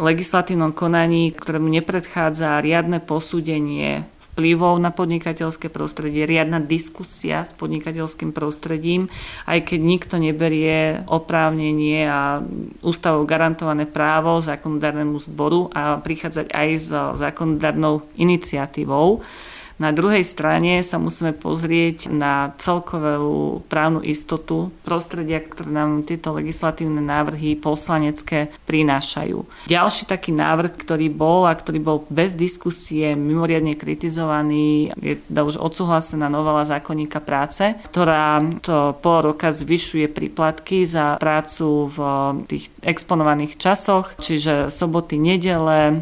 legislatívnom 0.00 0.72
konaní, 0.72 1.36
ktorému 1.36 1.68
nepredchádza 1.68 2.64
riadne 2.64 2.96
posúdenie 2.96 4.08
vplyvov 4.36 4.76
na 4.76 4.92
podnikateľské 4.92 5.72
prostredie, 5.72 6.28
riadna 6.28 6.60
diskusia 6.60 7.40
s 7.40 7.56
podnikateľským 7.56 8.36
prostredím, 8.36 9.08
aj 9.48 9.72
keď 9.72 9.80
nikto 9.80 10.14
neberie 10.20 11.00
oprávnenie 11.08 12.04
a 12.04 12.44
ústavou 12.84 13.24
garantované 13.24 13.88
právo 13.88 14.44
zákonodárnemu 14.44 15.16
zboru 15.24 15.72
a 15.72 15.96
prichádzať 16.04 16.52
aj 16.52 16.68
s 16.76 16.88
zákonodárnou 16.92 18.04
iniciatívou. 18.20 19.24
Na 19.76 19.92
druhej 19.92 20.24
strane 20.24 20.80
sa 20.80 20.96
musíme 20.96 21.36
pozrieť 21.36 22.08
na 22.08 22.56
celkovú 22.56 23.60
právnu 23.68 24.00
istotu 24.00 24.72
prostredia, 24.80 25.36
ktoré 25.44 25.68
nám 25.68 26.00
tieto 26.08 26.32
legislatívne 26.32 27.04
návrhy 27.04 27.60
poslanecké 27.60 28.48
prinášajú. 28.64 29.68
Ďalší 29.68 30.08
taký 30.08 30.32
návrh, 30.32 30.80
ktorý 30.80 31.12
bol 31.12 31.44
a 31.44 31.52
ktorý 31.52 31.78
bol 31.84 31.98
bez 32.08 32.32
diskusie 32.32 33.12
mimoriadne 33.12 33.76
kritizovaný, 33.76 34.96
je 34.96 35.20
teda 35.20 35.44
už 35.44 35.60
odsúhlasená 35.60 36.32
novela 36.32 36.64
zákonníka 36.64 37.20
práce, 37.20 37.76
ktorá 37.92 38.40
to 38.64 38.96
pol 39.04 39.28
roka 39.28 39.52
zvyšuje 39.52 40.08
príplatky 40.08 40.88
za 40.88 41.20
prácu 41.20 41.92
v 41.92 41.98
tých 42.48 42.72
exponovaných 42.80 43.60
časoch, 43.60 44.16
čiže 44.24 44.72
soboty, 44.72 45.20
nedele, 45.20 46.00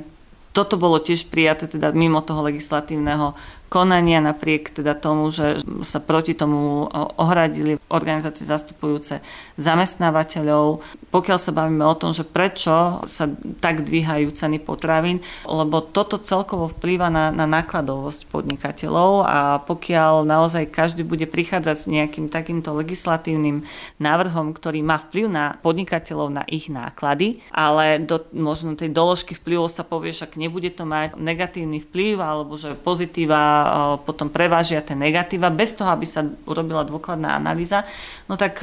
toto 0.54 0.78
bolo 0.78 1.02
tiež 1.02 1.26
prijaté 1.34 1.66
teda 1.66 1.90
mimo 1.90 2.22
toho 2.22 2.46
legislatívneho 2.46 3.34
konania 3.74 4.22
napriek 4.22 4.70
teda 4.70 4.94
tomu, 4.94 5.34
že 5.34 5.58
sa 5.82 5.98
proti 5.98 6.38
tomu 6.38 6.86
ohradili 7.18 7.74
organizácie 7.90 8.46
zastupujúce 8.46 9.18
zamestnávateľov. 9.58 10.78
Pokiaľ 11.10 11.38
sa 11.42 11.50
bavíme 11.50 11.82
o 11.82 11.98
tom, 11.98 12.14
že 12.14 12.22
prečo 12.22 13.02
sa 13.10 13.26
tak 13.58 13.82
dvíhajú 13.82 14.30
ceny 14.30 14.62
potravín, 14.62 15.26
lebo 15.42 15.82
toto 15.82 16.22
celkovo 16.22 16.70
vplýva 16.70 17.10
na, 17.10 17.34
na 17.34 17.50
nákladovosť 17.50 18.30
podnikateľov 18.30 19.10
a 19.26 19.58
pokiaľ 19.66 20.22
naozaj 20.22 20.70
každý 20.70 21.02
bude 21.02 21.26
prichádzať 21.26 21.74
s 21.74 21.90
nejakým 21.90 22.30
takýmto 22.30 22.70
legislatívnym 22.78 23.66
návrhom, 23.98 24.54
ktorý 24.54 24.86
má 24.86 25.02
vplyv 25.02 25.26
na 25.26 25.58
podnikateľov, 25.58 26.30
na 26.30 26.46
ich 26.46 26.70
náklady, 26.70 27.42
ale 27.50 27.98
do 27.98 28.22
možno 28.30 28.78
tej 28.78 28.94
doložky 28.94 29.34
vplyvov 29.34 29.66
sa 29.66 29.82
povie, 29.82 30.14
však 30.14 30.38
nebude 30.38 30.70
to 30.70 30.86
mať 30.86 31.18
negatívny 31.18 31.82
vplyv 31.82 32.22
alebo 32.22 32.54
že 32.54 32.78
pozitíva 32.78 33.63
potom 34.06 34.28
prevážia 34.30 34.84
tie 34.84 34.96
negatíva 34.96 35.48
bez 35.50 35.74
toho, 35.76 35.90
aby 35.92 36.06
sa 36.06 36.24
urobila 36.44 36.84
dôkladná 36.84 37.36
analýza, 37.36 37.84
no 38.28 38.36
tak 38.38 38.60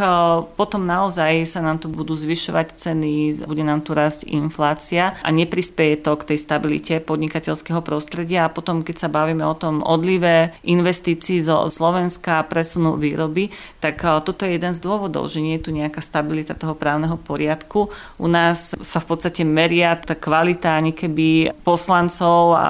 potom 0.58 0.86
naozaj 0.86 1.46
sa 1.46 1.60
nám 1.62 1.82
tu 1.82 1.88
budú 1.90 2.14
zvyšovať 2.16 2.78
ceny, 2.78 3.46
bude 3.46 3.64
nám 3.66 3.82
tu 3.86 3.94
rásť 3.94 4.30
inflácia 4.30 5.18
a 5.22 5.30
neprispieje 5.30 6.06
to 6.06 6.16
k 6.18 6.34
tej 6.34 6.38
stabilite 6.40 6.96
podnikateľského 7.04 7.82
prostredia 7.84 8.46
a 8.46 8.54
potom, 8.54 8.82
keď 8.86 9.08
sa 9.08 9.10
bavíme 9.10 9.46
o 9.46 9.56
tom 9.58 9.82
odlive 9.82 10.54
investícií 10.64 11.42
zo 11.42 11.68
Slovenska 11.68 12.42
a 12.42 12.48
presunu 12.48 12.98
výroby, 12.98 13.54
tak 13.82 14.02
toto 14.26 14.46
je 14.46 14.58
jeden 14.58 14.74
z 14.74 14.80
dôvodov, 14.84 15.30
že 15.30 15.42
nie 15.42 15.58
je 15.58 15.66
tu 15.68 15.72
nejaká 15.74 16.02
stabilita 16.02 16.54
toho 16.54 16.78
právneho 16.78 17.18
poriadku. 17.18 17.94
U 18.18 18.28
nás 18.28 18.74
sa 18.80 19.00
v 19.02 19.06
podstate 19.10 19.42
meria 19.46 19.94
tá 19.98 20.14
kvalita 20.18 20.78
ani 20.78 20.94
keby 20.94 21.62
poslancov 21.66 22.58
a, 22.58 22.70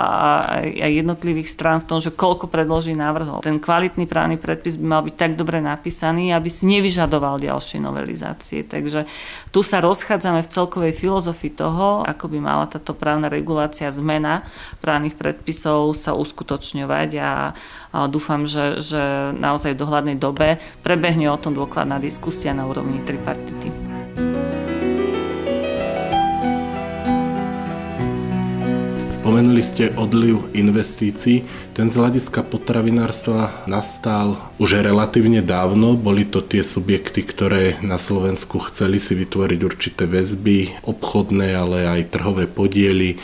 a 0.58 0.88
jednotlivých 0.88 1.50
strán 1.52 1.80
v 1.82 1.88
tom, 1.88 2.00
že 2.00 2.14
koľko 2.22 2.54
predloží 2.54 2.94
návrhov. 2.94 3.42
Ten 3.42 3.58
kvalitný 3.58 4.06
právny 4.06 4.38
predpis 4.38 4.78
by 4.78 4.86
mal 4.86 5.02
byť 5.02 5.16
tak 5.18 5.34
dobre 5.34 5.58
napísaný, 5.58 6.30
aby 6.38 6.54
si 6.54 6.70
nevyžadoval 6.70 7.42
ďalšie 7.42 7.82
novelizácie. 7.82 8.62
Takže 8.62 9.10
tu 9.50 9.66
sa 9.66 9.82
rozchádzame 9.82 10.46
v 10.46 10.52
celkovej 10.54 10.94
filozofii 10.94 11.58
toho, 11.58 12.06
ako 12.06 12.30
by 12.30 12.38
mala 12.38 12.70
táto 12.70 12.94
právna 12.94 13.26
regulácia 13.26 13.90
zmena 13.90 14.46
právnych 14.86 15.18
predpisov 15.18 15.98
sa 15.98 16.14
uskutočňovať 16.14 17.10
a, 17.18 17.58
a 17.90 17.98
dúfam, 18.06 18.46
že, 18.46 18.78
že 18.86 19.34
naozaj 19.34 19.74
v 19.74 19.82
dohľadnej 19.82 20.18
dobe 20.22 20.62
prebehne 20.86 21.26
o 21.34 21.42
tom 21.42 21.58
dôkladná 21.58 21.98
diskusia 21.98 22.54
na 22.54 22.70
úrovni 22.70 23.02
tripartity. 23.02 23.74
Spomenuli 29.22 29.62
ste 29.62 29.94
odliv 30.02 30.50
investícií. 30.58 31.46
Ten 31.72 31.88
z 31.88 32.04
hľadiska 32.04 32.44
potravinárstva 32.52 33.64
nastal 33.64 34.36
už 34.60 34.84
relatívne 34.84 35.40
dávno. 35.40 35.96
Boli 35.96 36.28
to 36.28 36.44
tie 36.44 36.68
subjekty, 36.68 37.24
ktoré 37.24 37.80
na 37.80 37.96
Slovensku 37.96 38.60
chceli 38.68 39.00
si 39.00 39.16
vytvoriť 39.16 39.60
určité 39.64 40.04
väzby, 40.04 40.84
obchodné, 40.84 41.56
ale 41.56 41.88
aj 41.88 42.12
trhové 42.12 42.52
podiely 42.52 43.16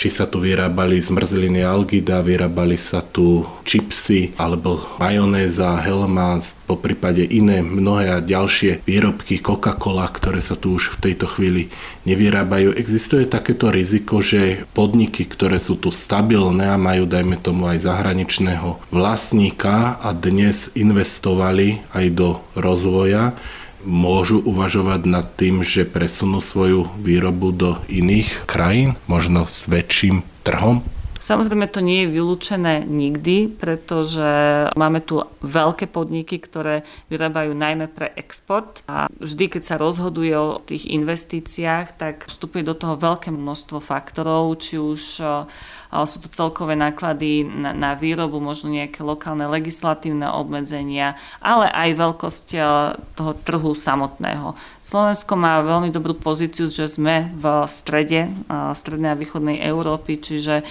či 0.00 0.08
sa 0.08 0.24
tu 0.24 0.40
vyrábali 0.40 0.96
zmrzliny 0.96 1.60
algida, 1.60 2.24
vyrábali 2.24 2.80
sa 2.80 3.04
tu 3.04 3.44
čipsy 3.68 4.32
alebo 4.40 4.80
majonéza, 4.96 5.76
helma, 5.76 6.40
po 6.64 6.80
prípade 6.80 7.20
iné 7.20 7.60
mnohé 7.60 8.16
a 8.16 8.24
ďalšie 8.24 8.80
výrobky 8.88 9.44
Coca-Cola, 9.44 10.08
ktoré 10.08 10.40
sa 10.40 10.56
tu 10.56 10.72
už 10.72 10.96
v 10.96 11.12
tejto 11.12 11.28
chvíli 11.28 11.68
nevyrábajú. 12.08 12.72
Existuje 12.80 13.28
takéto 13.28 13.68
riziko, 13.68 14.24
že 14.24 14.64
podniky, 14.72 15.28
ktoré 15.28 15.60
sú 15.60 15.76
tu 15.76 15.92
stabilné 15.92 16.72
a 16.72 16.80
majú, 16.80 17.04
dajme 17.04 17.36
tomu, 17.36 17.68
aj 17.68 17.89
zahraničného 17.90 18.78
vlastníka 18.94 19.98
a 19.98 20.14
dnes 20.14 20.70
investovali 20.78 21.82
aj 21.90 22.06
do 22.14 22.38
rozvoja, 22.54 23.34
môžu 23.82 24.38
uvažovať 24.46 25.10
nad 25.10 25.26
tým, 25.34 25.66
že 25.66 25.82
presunú 25.82 26.38
svoju 26.38 26.86
výrobu 27.02 27.50
do 27.50 27.70
iných 27.90 28.46
krajín, 28.46 28.94
možno 29.10 29.50
s 29.50 29.66
väčším 29.66 30.22
trhom? 30.46 30.86
Samozrejme 31.30 31.70
to 31.70 31.78
nie 31.78 32.02
je 32.02 32.18
vylúčené 32.18 32.82
nikdy, 32.90 33.46
pretože 33.54 34.26
máme 34.74 34.98
tu 34.98 35.22
veľké 35.46 35.86
podniky, 35.86 36.42
ktoré 36.42 36.82
vyrábajú 37.06 37.54
najmä 37.54 37.86
pre 37.86 38.10
export 38.18 38.82
a 38.90 39.06
vždy, 39.06 39.46
keď 39.46 39.62
sa 39.62 39.76
rozhoduje 39.78 40.34
o 40.34 40.58
tých 40.58 40.90
investíciách, 40.90 41.94
tak 41.94 42.26
vstupuje 42.26 42.66
do 42.66 42.74
toho 42.74 42.98
veľké 42.98 43.30
množstvo 43.30 43.78
faktorov, 43.78 44.58
či 44.58 44.82
už 44.82 45.22
sú 45.90 46.16
to 46.22 46.30
celkové 46.30 46.78
náklady 46.78 47.42
na, 47.42 47.74
na 47.74 47.90
výrobu, 47.98 48.38
možno 48.38 48.70
nejaké 48.70 49.02
lokálne 49.02 49.50
legislatívne 49.50 50.30
obmedzenia, 50.30 51.18
ale 51.42 51.66
aj 51.66 51.98
veľkosť 51.98 52.46
e, 52.54 52.60
toho 53.18 53.32
trhu 53.42 53.74
samotného. 53.74 54.54
Slovensko 54.78 55.34
má 55.34 55.58
veľmi 55.66 55.90
dobrú 55.90 56.14
pozíciu, 56.14 56.70
že 56.70 56.86
sme 56.86 57.34
v 57.34 57.66
strede, 57.66 58.30
e, 58.30 58.50
strednej 58.78 59.10
a 59.10 59.18
východnej 59.18 59.58
Európy, 59.66 60.22
čiže 60.22 60.62
e, 60.62 60.64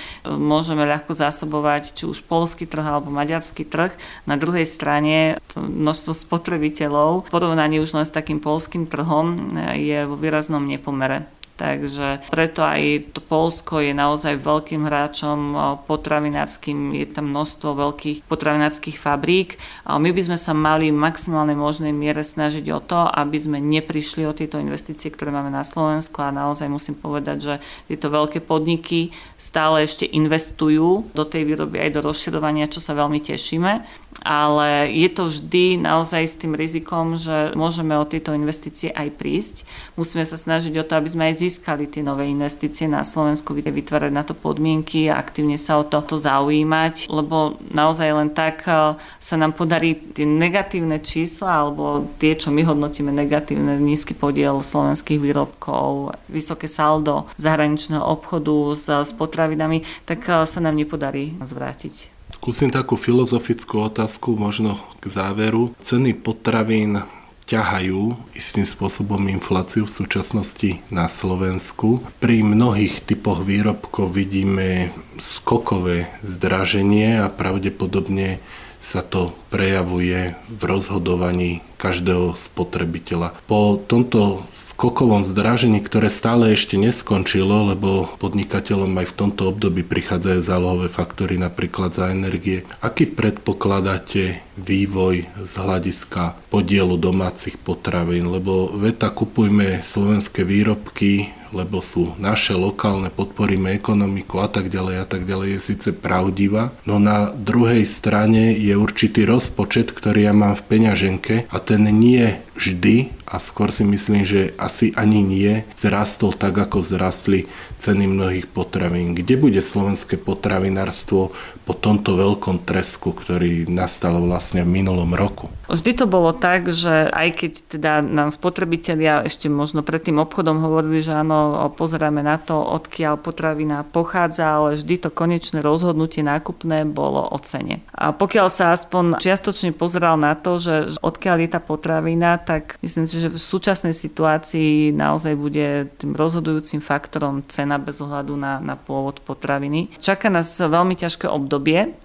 môžeme 0.50 0.82
ľahko 0.90 1.14
zásobovať 1.14 1.94
či 1.94 2.10
už 2.10 2.26
polský 2.26 2.66
trh 2.66 2.82
alebo 2.82 3.14
maďarský 3.14 3.70
trh. 3.70 3.94
Na 4.26 4.42
druhej 4.42 4.66
strane 4.66 5.38
množstvo 5.54 6.18
spotrebiteľov 6.18 7.30
v 7.30 7.32
porovnaní 7.32 7.78
už 7.78 7.94
len 7.94 8.06
s 8.10 8.16
takým 8.16 8.42
polským 8.42 8.90
trhom 8.90 9.54
je 9.78 10.10
vo 10.10 10.18
výraznom 10.18 10.66
nepomere. 10.66 11.30
Takže 11.60 12.32
preto 12.32 12.64
aj 12.64 13.12
to 13.12 13.20
Polsko 13.20 13.84
je 13.84 13.92
naozaj 13.92 14.40
veľkým 14.40 14.88
hráčom 14.88 15.40
potravinárským, 15.84 16.96
je 16.96 17.08
tam 17.12 17.36
množstvo 17.36 17.76
veľkých 17.76 18.24
potravinárskych 18.32 18.96
fabrík. 18.96 19.60
My 19.84 20.16
by 20.16 20.22
sme 20.24 20.38
sa 20.40 20.56
mali 20.56 20.88
v 20.88 20.96
maximálnej 20.96 21.60
možnej 21.60 21.92
miere 21.92 22.24
snažiť 22.24 22.64
o 22.72 22.80
to, 22.80 23.04
aby 23.12 23.36
sme 23.36 23.60
neprišli 23.60 24.24
o 24.24 24.32
tieto 24.32 24.56
investície, 24.56 25.12
ktoré 25.12 25.36
máme 25.36 25.52
na 25.52 25.68
Slovensku 25.68 26.24
a 26.24 26.32
naozaj 26.32 26.72
musím 26.72 26.96
povedať, 26.96 27.38
že 27.44 27.54
tieto 27.92 28.08
veľké 28.08 28.40
podniky 28.40 29.12
stále 29.36 29.84
ešte 29.84 30.08
investujú 30.08 31.12
do 31.12 31.24
tej 31.28 31.44
výroby 31.44 31.84
aj 31.84 32.00
do 32.00 32.08
rozširovania, 32.08 32.72
čo 32.72 32.80
sa 32.80 32.96
veľmi 32.96 33.20
tešíme 33.20 33.84
ale 34.24 34.92
je 34.92 35.10
to 35.10 35.32
vždy 35.32 35.80
naozaj 35.80 36.24
s 36.28 36.36
tým 36.36 36.58
rizikom, 36.58 37.16
že 37.16 37.56
môžeme 37.56 37.96
o 37.96 38.08
tieto 38.08 38.36
investície 38.36 38.92
aj 38.92 39.16
prísť. 39.16 39.56
Musíme 39.96 40.26
sa 40.26 40.36
snažiť 40.36 40.76
o 40.76 40.84
to, 40.84 40.94
aby 40.98 41.10
sme 41.10 41.24
aj 41.32 41.40
získali 41.40 41.49
tie 41.90 42.06
nové 42.06 42.30
investície 42.30 42.86
na 42.86 43.02
Slovensku, 43.02 43.58
vytvárať 43.58 44.12
na 44.14 44.22
to 44.22 44.38
podmienky 44.38 45.10
a 45.10 45.18
aktívne 45.18 45.58
sa 45.58 45.82
o 45.82 45.84
to, 45.84 46.06
to 46.06 46.22
zaujímať, 46.22 47.10
lebo 47.10 47.58
naozaj 47.74 48.10
len 48.14 48.30
tak 48.30 48.70
e, 48.70 48.96
sa 49.00 49.36
nám 49.36 49.58
podarí 49.58 49.98
tie 50.14 50.30
negatívne 50.30 51.02
čísla 51.02 51.66
alebo 51.66 52.06
tie, 52.22 52.38
čo 52.38 52.54
my 52.54 52.62
hodnotíme 52.66 53.10
negatívne, 53.10 53.80
nízky 53.82 54.14
podiel 54.14 54.62
slovenských 54.62 55.18
výrobkov, 55.18 56.14
vysoké 56.30 56.70
saldo 56.70 57.26
zahraničného 57.42 58.04
obchodu 58.04 58.76
s, 58.76 58.86
s 58.90 59.12
potravinami, 59.16 59.88
tak 60.06 60.28
e, 60.30 60.46
sa 60.46 60.60
nám 60.62 60.78
nepodarí 60.78 61.40
zvrátiť. 61.42 62.20
Skúsim 62.30 62.70
takú 62.70 62.94
filozofickú 62.94 63.90
otázku 63.90 64.38
možno 64.38 64.78
k 65.02 65.10
záveru. 65.10 65.74
Ceny 65.82 66.14
potravín 66.14 67.02
ťahajú 67.50 68.14
istým 68.38 68.62
spôsobom 68.62 69.26
infláciu 69.26 69.90
v 69.90 69.96
súčasnosti 69.98 70.86
na 70.94 71.10
Slovensku. 71.10 72.06
Pri 72.22 72.46
mnohých 72.46 73.02
typoch 73.02 73.42
výrobkov 73.42 74.14
vidíme 74.14 74.94
skokové 75.18 76.14
zdraženie 76.22 77.26
a 77.26 77.34
pravdepodobne 77.34 78.38
sa 78.78 79.02
to 79.02 79.34
prejavuje 79.50 80.38
v 80.48 80.62
rozhodovaní 80.62 81.66
každého 81.80 82.36
spotrebiteľa. 82.36 83.40
Po 83.48 83.80
tomto 83.80 84.44
skokovom 84.52 85.24
zdražení, 85.24 85.80
ktoré 85.80 86.12
stále 86.12 86.52
ešte 86.52 86.76
neskončilo, 86.76 87.72
lebo 87.72 88.12
podnikateľom 88.20 88.92
aj 89.00 89.08
v 89.08 89.18
tomto 89.18 89.48
období 89.48 89.88
prichádzajú 89.88 90.40
zálohové 90.44 90.92
faktory 90.92 91.40
napríklad 91.40 91.96
za 91.96 92.12
energie, 92.12 92.68
aký 92.84 93.08
predpokladáte 93.08 94.44
vývoj 94.60 95.24
z 95.40 95.54
hľadiska 95.56 96.36
podielu 96.52 97.00
domácich 97.00 97.56
potravín? 97.56 98.28
Lebo 98.28 98.76
veta 98.76 99.08
kupujme 99.08 99.80
slovenské 99.80 100.44
výrobky, 100.44 101.32
lebo 101.50 101.82
sú 101.82 102.14
naše 102.22 102.54
lokálne, 102.54 103.10
podporíme 103.10 103.74
ekonomiku 103.74 104.46
a 104.46 104.50
tak 104.52 104.70
ďalej 104.70 104.96
a 105.02 105.06
tak 105.10 105.26
ďalej, 105.26 105.58
je 105.58 105.60
síce 105.74 105.90
pravdivá, 105.98 106.70
no 106.86 107.02
na 107.02 107.34
druhej 107.34 107.90
strane 107.90 108.54
je 108.54 108.78
určitý 108.78 109.26
rozpočet, 109.40 109.96
ktorý 109.96 110.28
ja 110.28 110.34
mám 110.36 110.52
v 110.60 110.68
peňaženke 110.68 111.48
a 111.48 111.58
ten 111.64 111.88
nie 111.88 112.36
vždy 112.60 113.16
a 113.24 113.40
skôr 113.40 113.72
si 113.72 113.88
myslím, 113.88 114.28
že 114.28 114.52
asi 114.60 114.92
ani 115.00 115.24
nie 115.24 115.64
zrastol 115.80 116.36
tak, 116.36 116.60
ako 116.60 116.84
zrastli 116.84 117.48
ceny 117.80 118.04
mnohých 118.04 118.52
potravín. 118.52 119.16
Kde 119.16 119.40
bude 119.40 119.64
slovenské 119.64 120.20
potravinárstvo 120.20 121.32
po 121.70 121.78
tomto 121.78 122.18
veľkom 122.18 122.66
tresku, 122.66 123.14
ktorý 123.14 123.70
nastal 123.70 124.18
vlastne 124.26 124.66
v 124.66 124.82
minulom 124.82 125.14
roku? 125.14 125.54
Vždy 125.70 126.02
to 126.02 126.06
bolo 126.10 126.34
tak, 126.34 126.74
že 126.74 127.14
aj 127.14 127.30
keď 127.38 127.52
teda 127.78 127.94
nám 128.02 128.34
spotrebitelia 128.34 129.22
ešte 129.22 129.54
možno 129.54 129.86
pred 129.86 130.02
tým 130.02 130.18
obchodom 130.18 130.66
hovorili, 130.66 130.98
že 130.98 131.14
áno, 131.14 131.70
pozeráme 131.78 132.26
na 132.26 132.42
to, 132.42 132.58
odkiaľ 132.58 133.22
potravina 133.22 133.86
pochádza, 133.86 134.50
ale 134.50 134.82
vždy 134.82 134.96
to 134.98 135.10
konečné 135.14 135.62
rozhodnutie 135.62 136.26
nákupné 136.26 136.90
bolo 136.90 137.22
o 137.22 137.38
cene. 137.38 137.86
A 137.94 138.18
pokiaľ 138.18 138.50
sa 138.50 138.74
aspoň 138.74 139.22
čiastočne 139.22 139.70
pozeral 139.70 140.18
na 140.18 140.34
to, 140.34 140.58
že 140.58 140.98
odkiaľ 141.06 141.46
je 141.46 141.50
tá 141.54 141.62
potravina, 141.62 142.42
tak 142.42 142.82
myslím 142.82 143.06
si, 143.06 143.22
že 143.22 143.30
v 143.30 143.38
súčasnej 143.38 143.94
situácii 143.94 144.90
naozaj 144.90 145.38
bude 145.38 145.94
tým 146.02 146.18
rozhodujúcim 146.18 146.82
faktorom 146.82 147.46
cena 147.46 147.78
bez 147.78 148.02
ohľadu 148.02 148.34
na, 148.34 148.58
na 148.58 148.74
pôvod 148.74 149.22
potraviny. 149.22 149.94
Čaká 150.02 150.34
nás 150.34 150.50
veľmi 150.58 150.98
ťažké 150.98 151.30
obdobie. 151.30 151.59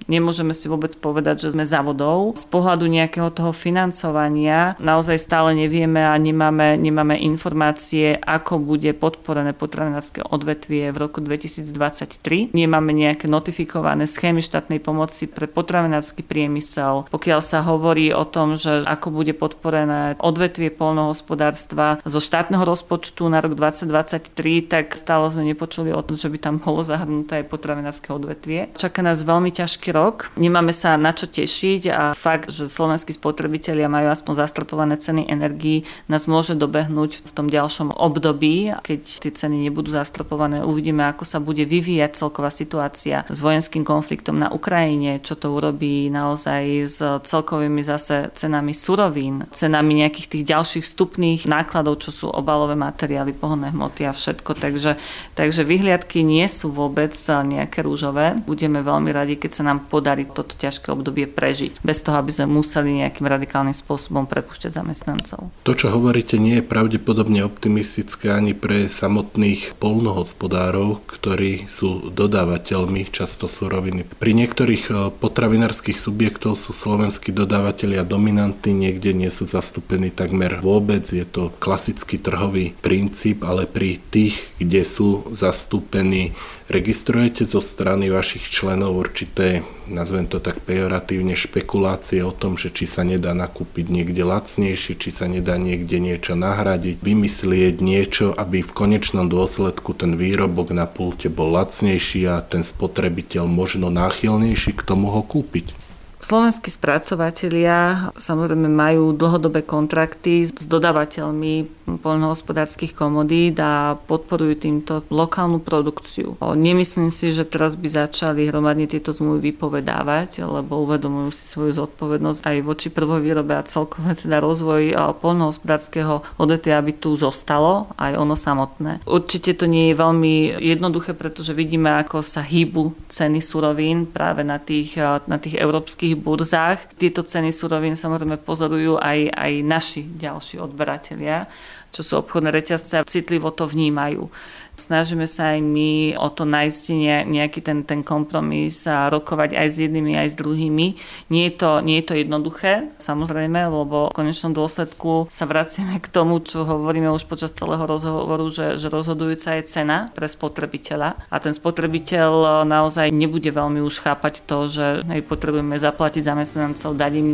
Nemôžeme 0.05 0.53
si 0.53 0.69
vôbec 0.69 0.93
povedať, 1.01 1.49
že 1.49 1.57
sme 1.57 1.65
závodou. 1.65 2.37
Z 2.37 2.45
pohľadu 2.53 2.85
nejakého 2.85 3.33
toho 3.33 3.57
financovania 3.57 4.77
naozaj 4.77 5.17
stále 5.17 5.57
nevieme 5.57 6.05
a 6.05 6.13
nemáme, 6.21 6.77
nemáme 6.77 7.17
informácie, 7.17 8.21
ako 8.21 8.61
bude 8.61 8.93
podporené 8.93 9.57
potravinárske 9.57 10.21
odvetvie 10.21 10.93
v 10.93 10.97
roku 11.01 11.25
2023. 11.25 12.53
Nemáme 12.53 12.93
nejaké 12.93 13.31
notifikované 13.31 14.05
schémy 14.05 14.45
štátnej 14.45 14.79
pomoci 14.79 15.25
pre 15.25 15.49
potravinársky 15.49 16.21
priemysel. 16.21 17.09
Pokiaľ 17.09 17.41
sa 17.41 17.65
hovorí 17.65 18.13
o 18.13 18.29
tom, 18.29 18.61
že 18.61 18.85
ako 18.85 19.09
bude 19.09 19.33
podporené 19.33 20.21
odvetvie 20.21 20.69
polnohospodárstva 20.69 22.05
zo 22.05 22.21
štátneho 22.21 22.63
rozpočtu 22.63 23.25
na 23.33 23.41
rok 23.41 23.57
2023, 23.57 24.69
tak 24.69 24.95
stále 25.01 25.33
sme 25.33 25.49
nepočuli 25.49 25.91
o 25.97 26.05
tom, 26.05 26.21
že 26.21 26.29
by 26.29 26.39
tam 26.39 26.55
bolo 26.61 26.85
zahrnuté 26.85 27.43
aj 27.43 27.49
potravinárske 27.49 28.13
odvetvie. 28.13 28.73
Čaká 28.77 29.01
nás 29.01 29.25
veľmi 29.25 29.44
ťažký 29.51 29.91
rok, 29.93 30.31
nemáme 30.39 30.71
sa 30.71 30.95
na 30.95 31.11
čo 31.11 31.27
tešiť 31.27 31.83
a 31.91 32.03
fakt, 32.15 32.53
že 32.53 32.71
slovenskí 32.71 33.13
spotrebitelia 33.17 33.91
majú 33.91 34.13
aspoň 34.13 34.47
zastropované 34.47 34.97
ceny 35.01 35.27
energií, 35.27 35.83
nás 36.07 36.29
môže 36.31 36.55
dobehnúť 36.55 37.27
v 37.27 37.31
tom 37.35 37.51
ďalšom 37.51 37.93
období, 37.97 38.77
keď 38.85 39.01
tie 39.25 39.33
ceny 39.33 39.69
nebudú 39.69 39.91
zastropované. 39.91 40.63
Uvidíme, 40.63 41.09
ako 41.09 41.27
sa 41.27 41.43
bude 41.43 41.67
vyvíjať 41.67 42.17
celková 42.17 42.53
situácia 42.53 43.27
s 43.27 43.39
vojenským 43.43 43.83
konfliktom 43.83 44.39
na 44.39 44.53
Ukrajine, 44.53 45.19
čo 45.25 45.35
to 45.35 45.51
urobí 45.53 46.09
naozaj 46.13 46.63
s 46.87 46.99
celkovými 47.03 47.83
zase 47.83 48.31
cenami 48.37 48.77
surovín, 48.77 49.49
cenami 49.51 50.05
nejakých 50.05 50.29
tých 50.31 50.45
ďalších 50.45 50.85
vstupných 50.85 51.41
nákladov, 51.49 52.05
čo 52.05 52.11
sú 52.15 52.27
obalové 52.31 52.77
materiály, 52.77 53.33
pohonné 53.35 53.73
hmoty 53.73 54.07
a 54.07 54.13
všetko. 54.13 54.57
Takže, 54.59 54.97
takže 55.35 55.63
vyhliadky 55.65 56.23
nie 56.23 56.47
sú 56.47 56.71
vôbec 56.71 57.15
nejaké 57.25 57.83
rúžové. 57.83 58.37
Budeme 58.45 58.85
veľmi 58.85 59.11
radi, 59.11 59.34
keď 59.37 59.51
sa 59.51 59.63
nám 59.67 59.87
podarí 59.87 60.25
toto 60.25 60.55
ťažké 60.57 60.91
obdobie 60.91 61.29
prežiť, 61.29 61.81
bez 61.83 62.01
toho, 62.01 62.21
aby 62.21 62.31
sme 62.33 62.61
museli 62.61 63.05
nejakým 63.05 63.27
radikálnym 63.27 63.77
spôsobom 63.77 64.25
prepušťať 64.25 64.71
zamestnancov. 64.71 65.53
To, 65.67 65.73
čo 65.73 65.93
hovoríte, 65.93 66.41
nie 66.41 66.61
je 66.61 66.67
pravdepodobne 66.67 67.45
optimistické 67.45 68.33
ani 68.33 68.57
pre 68.57 68.89
samotných 68.89 69.77
polnohospodárov, 69.79 71.05
ktorí 71.07 71.67
sú 71.69 72.11
dodávateľmi 72.11 73.11
často 73.11 73.47
suroviny. 73.51 74.07
Pri 74.19 74.33
niektorých 74.33 74.85
eh, 74.91 74.97
potravinárskych 75.13 75.97
subjektov 75.99 76.57
sú 76.57 76.73
slovenskí 76.73 77.31
dodávateľia 77.35 78.07
dominantní, 78.07 78.75
niekde 78.75 79.17
nie 79.17 79.29
sú 79.29 79.47
zastúpení 79.47 80.11
takmer 80.11 80.59
vôbec. 80.61 81.05
Je 81.09 81.25
to 81.25 81.55
klasický 81.59 82.21
trhový 82.21 82.77
princíp, 82.81 83.43
ale 83.45 83.69
pri 83.69 83.99
tých, 84.11 84.39
kde 84.59 84.83
sú 84.85 85.27
zastúpení, 85.35 86.37
registrujete 86.69 87.45
zo 87.45 87.61
strany 87.61 88.09
vašich 88.09 88.49
členov 88.49 88.97
určité, 88.97 89.61
nazvem 89.85 90.25
to 90.25 90.41
tak 90.41 90.65
pejoratívne, 90.65 91.37
špekulácie 91.37 92.25
o 92.25 92.33
tom, 92.33 92.57
že 92.57 92.73
či 92.73 92.89
sa 92.89 93.05
nedá 93.05 93.37
nakúpiť 93.37 93.93
niekde 93.93 94.25
lacnejšie, 94.25 94.97
či 94.97 95.11
sa 95.13 95.29
nedá 95.29 95.61
niekde 95.61 96.01
niečo 96.01 96.33
nahradiť, 96.33 97.05
vymyslieť 97.05 97.85
niečo, 97.85 98.33
aby 98.33 98.65
v 98.65 98.73
konečnom 98.73 99.29
dôsledku 99.29 99.93
ten 99.93 100.17
výrobok 100.17 100.73
na 100.73 100.89
pulte 100.89 101.29
bol 101.29 101.53
lacnejší 101.53 102.25
a 102.33 102.41
ten 102.41 102.65
spotrebiteľ 102.65 103.45
možno 103.45 103.93
náchylnejší 103.93 104.73
k 104.73 104.83
tomu 104.83 105.13
ho 105.13 105.21
kúpiť. 105.21 105.84
Slovenskí 106.25 106.73
spracovatelia 106.73 108.09
samozrejme 108.17 108.65
majú 108.65 109.13
dlhodobé 109.13 109.61
kontrakty 109.61 110.49
s 110.49 110.65
dodávateľmi 110.65 111.85
poľnohospodárskych 112.01 112.97
komodít 112.97 113.61
a 113.61 114.01
podporujú 114.09 114.57
týmto 114.57 115.05
lokálnu 115.13 115.61
produkciu. 115.61 116.41
Nemyslím 116.41 117.13
si, 117.13 117.29
že 117.29 117.45
teraz 117.45 117.77
by 117.77 118.09
začali 118.09 118.49
hromadne 118.49 118.89
tieto 118.89 119.13
zmluvy 119.13 119.53
vypovedávať, 119.53 120.49
lebo 120.49 120.81
uvedomujú 120.89 121.29
si 121.37 121.45
svoju 121.45 121.77
zodpovednosť 121.85 122.41
aj 122.41 122.57
voči 122.65 122.89
prvovýrobe 122.89 123.53
a 123.53 123.69
celkové 123.69 124.17
teda 124.17 124.41
rozvoj 124.41 124.97
poľnohospodárskeho 125.21 126.41
odvetvia, 126.41 126.81
aby 126.81 126.97
tu 126.97 127.21
zostalo 127.21 127.93
aj 128.01 128.17
ono 128.17 128.33
samotné. 128.33 129.05
Určite 129.05 129.61
to 129.61 129.69
nie 129.69 129.93
je 129.93 130.01
veľmi 130.01 130.57
jednoduché, 130.57 131.13
pretože 131.13 131.53
vidíme, 131.53 132.01
ako 132.01 132.25
sa 132.25 132.41
hýbu 132.41 133.13
ceny 133.13 133.45
surovín 133.45 134.09
práve 134.09 134.41
na 134.41 134.57
tých, 134.57 134.97
na 135.29 135.37
tých 135.37 135.61
európskych 135.61 136.14
našich 136.15 136.23
burzách. 136.23 136.79
Tieto 136.95 137.27
ceny 137.27 137.51
surovín 137.51 137.99
samozrejme 137.99 138.39
pozorujú 138.39 139.03
aj, 139.03 139.35
aj 139.35 139.53
naši 139.67 140.03
ďalší 140.07 140.63
odberatelia, 140.63 141.51
čo 141.91 142.07
sú 142.07 142.13
obchodné 142.23 142.55
reťazce 142.55 143.03
a 143.03 143.07
citlivo 143.07 143.51
to 143.51 143.67
vnímajú. 143.67 144.31
Snažíme 144.75 145.25
sa 145.31 145.55
aj 145.55 145.61
my 145.63 146.19
o 146.19 146.29
to 146.29 146.45
nájsť 146.45 146.83
nejaký 147.25 147.61
ten, 147.63 147.87
ten 147.87 148.03
kompromis 148.03 148.85
a 148.91 149.07
rokovať 149.09 149.55
aj 149.55 149.69
s 149.71 149.77
jednými, 149.87 150.19
aj 150.19 150.29
s 150.35 150.37
druhými. 150.37 150.87
Nie 151.31 151.49
je, 151.49 151.55
to, 151.55 151.71
nie 151.81 152.03
je 152.03 152.07
to 152.11 152.15
jednoduché, 152.19 152.91
samozrejme, 152.99 153.71
lebo 153.71 154.11
v 154.11 154.17
konečnom 154.17 154.51
dôsledku 154.51 155.31
sa 155.31 155.47
vraciame 155.47 156.03
k 156.03 156.11
tomu, 156.11 156.43
čo 156.43 156.67
hovoríme 156.67 157.09
už 157.15 157.31
počas 157.31 157.55
celého 157.55 157.87
rozhovoru, 157.87 158.51
že, 158.51 158.75
že 158.77 158.91
rozhodujúca 158.91 159.57
je 159.57 159.63
cena 159.71 160.11
pre 160.11 160.27
spotrebiteľa 160.27 161.31
a 161.31 161.37
ten 161.39 161.55
spotrebiteľ 161.55 162.67
naozaj 162.67 163.15
nebude 163.15 163.49
veľmi 163.55 163.79
už 163.85 164.03
chápať 164.03 164.43
to, 164.43 164.67
že 164.67 164.87
hej, 165.07 165.23
potrebujeme 165.23 165.79
zaplatiť 165.79 166.23
zamestnancov, 166.27 166.99
dať 166.99 167.13
im 167.15 167.29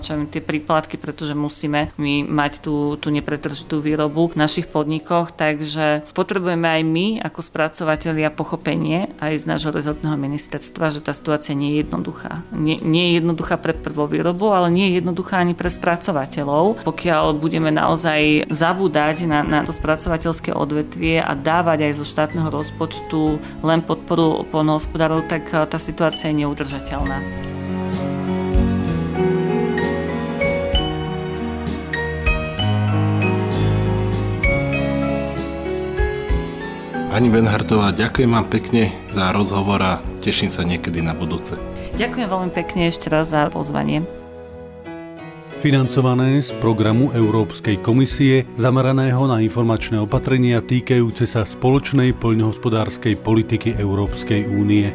čo 0.00 0.12
tie 0.30 0.42
príplatky, 0.42 0.96
pretože 0.96 1.36
musíme 1.36 1.92
my 2.00 2.24
mať 2.24 2.64
tú, 2.64 2.96
tú 2.96 3.12
nepretržitú 3.12 3.82
výrobu 3.82 4.32
v 4.32 4.38
našich 4.40 4.66
podnikoch, 4.70 5.34
takže 5.34 6.08
potrebujeme 6.16 6.66
aj 6.66 6.82
my 6.86 7.18
ako 7.20 7.42
spracovateľia 7.42 8.30
pochopenie 8.30 9.10
aj 9.18 9.42
z 9.42 9.44
nášho 9.50 9.74
rezortného 9.74 10.14
ministerstva, 10.14 10.94
že 10.94 11.02
tá 11.02 11.10
situácia 11.10 11.52
nie 11.52 11.74
je 11.74 11.82
jednoduchá. 11.82 12.46
Nie, 12.54 12.78
nie 12.80 13.10
je 13.10 13.12
jednoduchá 13.20 13.58
pre 13.58 13.74
prvovýrobu, 13.74 14.54
ale 14.54 14.70
nie 14.70 14.86
je 14.88 15.02
jednoduchá 15.02 15.42
ani 15.42 15.52
pre 15.52 15.68
spracovateľov. 15.68 16.86
Pokiaľ 16.86 17.36
budeme 17.36 17.74
naozaj 17.74 18.48
zabúdať 18.48 19.26
na, 19.26 19.42
na 19.42 19.66
to 19.66 19.74
spracovateľské 19.74 20.54
odvetvie 20.54 21.20
a 21.20 21.34
dávať 21.34 21.90
aj 21.90 21.92
zo 21.98 22.06
štátneho 22.06 22.48
rozpočtu 22.48 23.42
len 23.66 23.82
podporu 23.82 24.46
polnohospodárov, 24.48 25.26
tak 25.26 25.50
tá 25.50 25.78
situácia 25.82 26.30
je 26.30 26.46
neudržateľná. 26.46 27.45
Pani 37.16 37.32
Benhartová, 37.32 37.96
ďakujem 37.96 38.28
vám 38.28 38.44
pekne 38.44 38.92
za 39.08 39.32
rozhovor 39.32 39.80
a 39.80 40.04
teším 40.20 40.52
sa 40.52 40.68
niekedy 40.68 41.00
na 41.00 41.16
budúce. 41.16 41.56
Ďakujem 41.96 42.28
veľmi 42.28 42.52
pekne 42.52 42.92
ešte 42.92 43.08
raz 43.08 43.32
za 43.32 43.48
pozvanie. 43.48 44.04
Financované 45.64 46.44
z 46.44 46.52
programu 46.60 47.16
Európskej 47.16 47.80
komisie 47.80 48.44
zameraného 48.60 49.24
na 49.32 49.40
informačné 49.40 49.96
opatrenia 49.96 50.60
týkajúce 50.60 51.24
sa 51.24 51.48
spoločnej 51.48 52.12
poľnohospodárskej 52.20 53.16
politiky 53.24 53.80
Európskej 53.80 54.52
únie. 54.52 54.92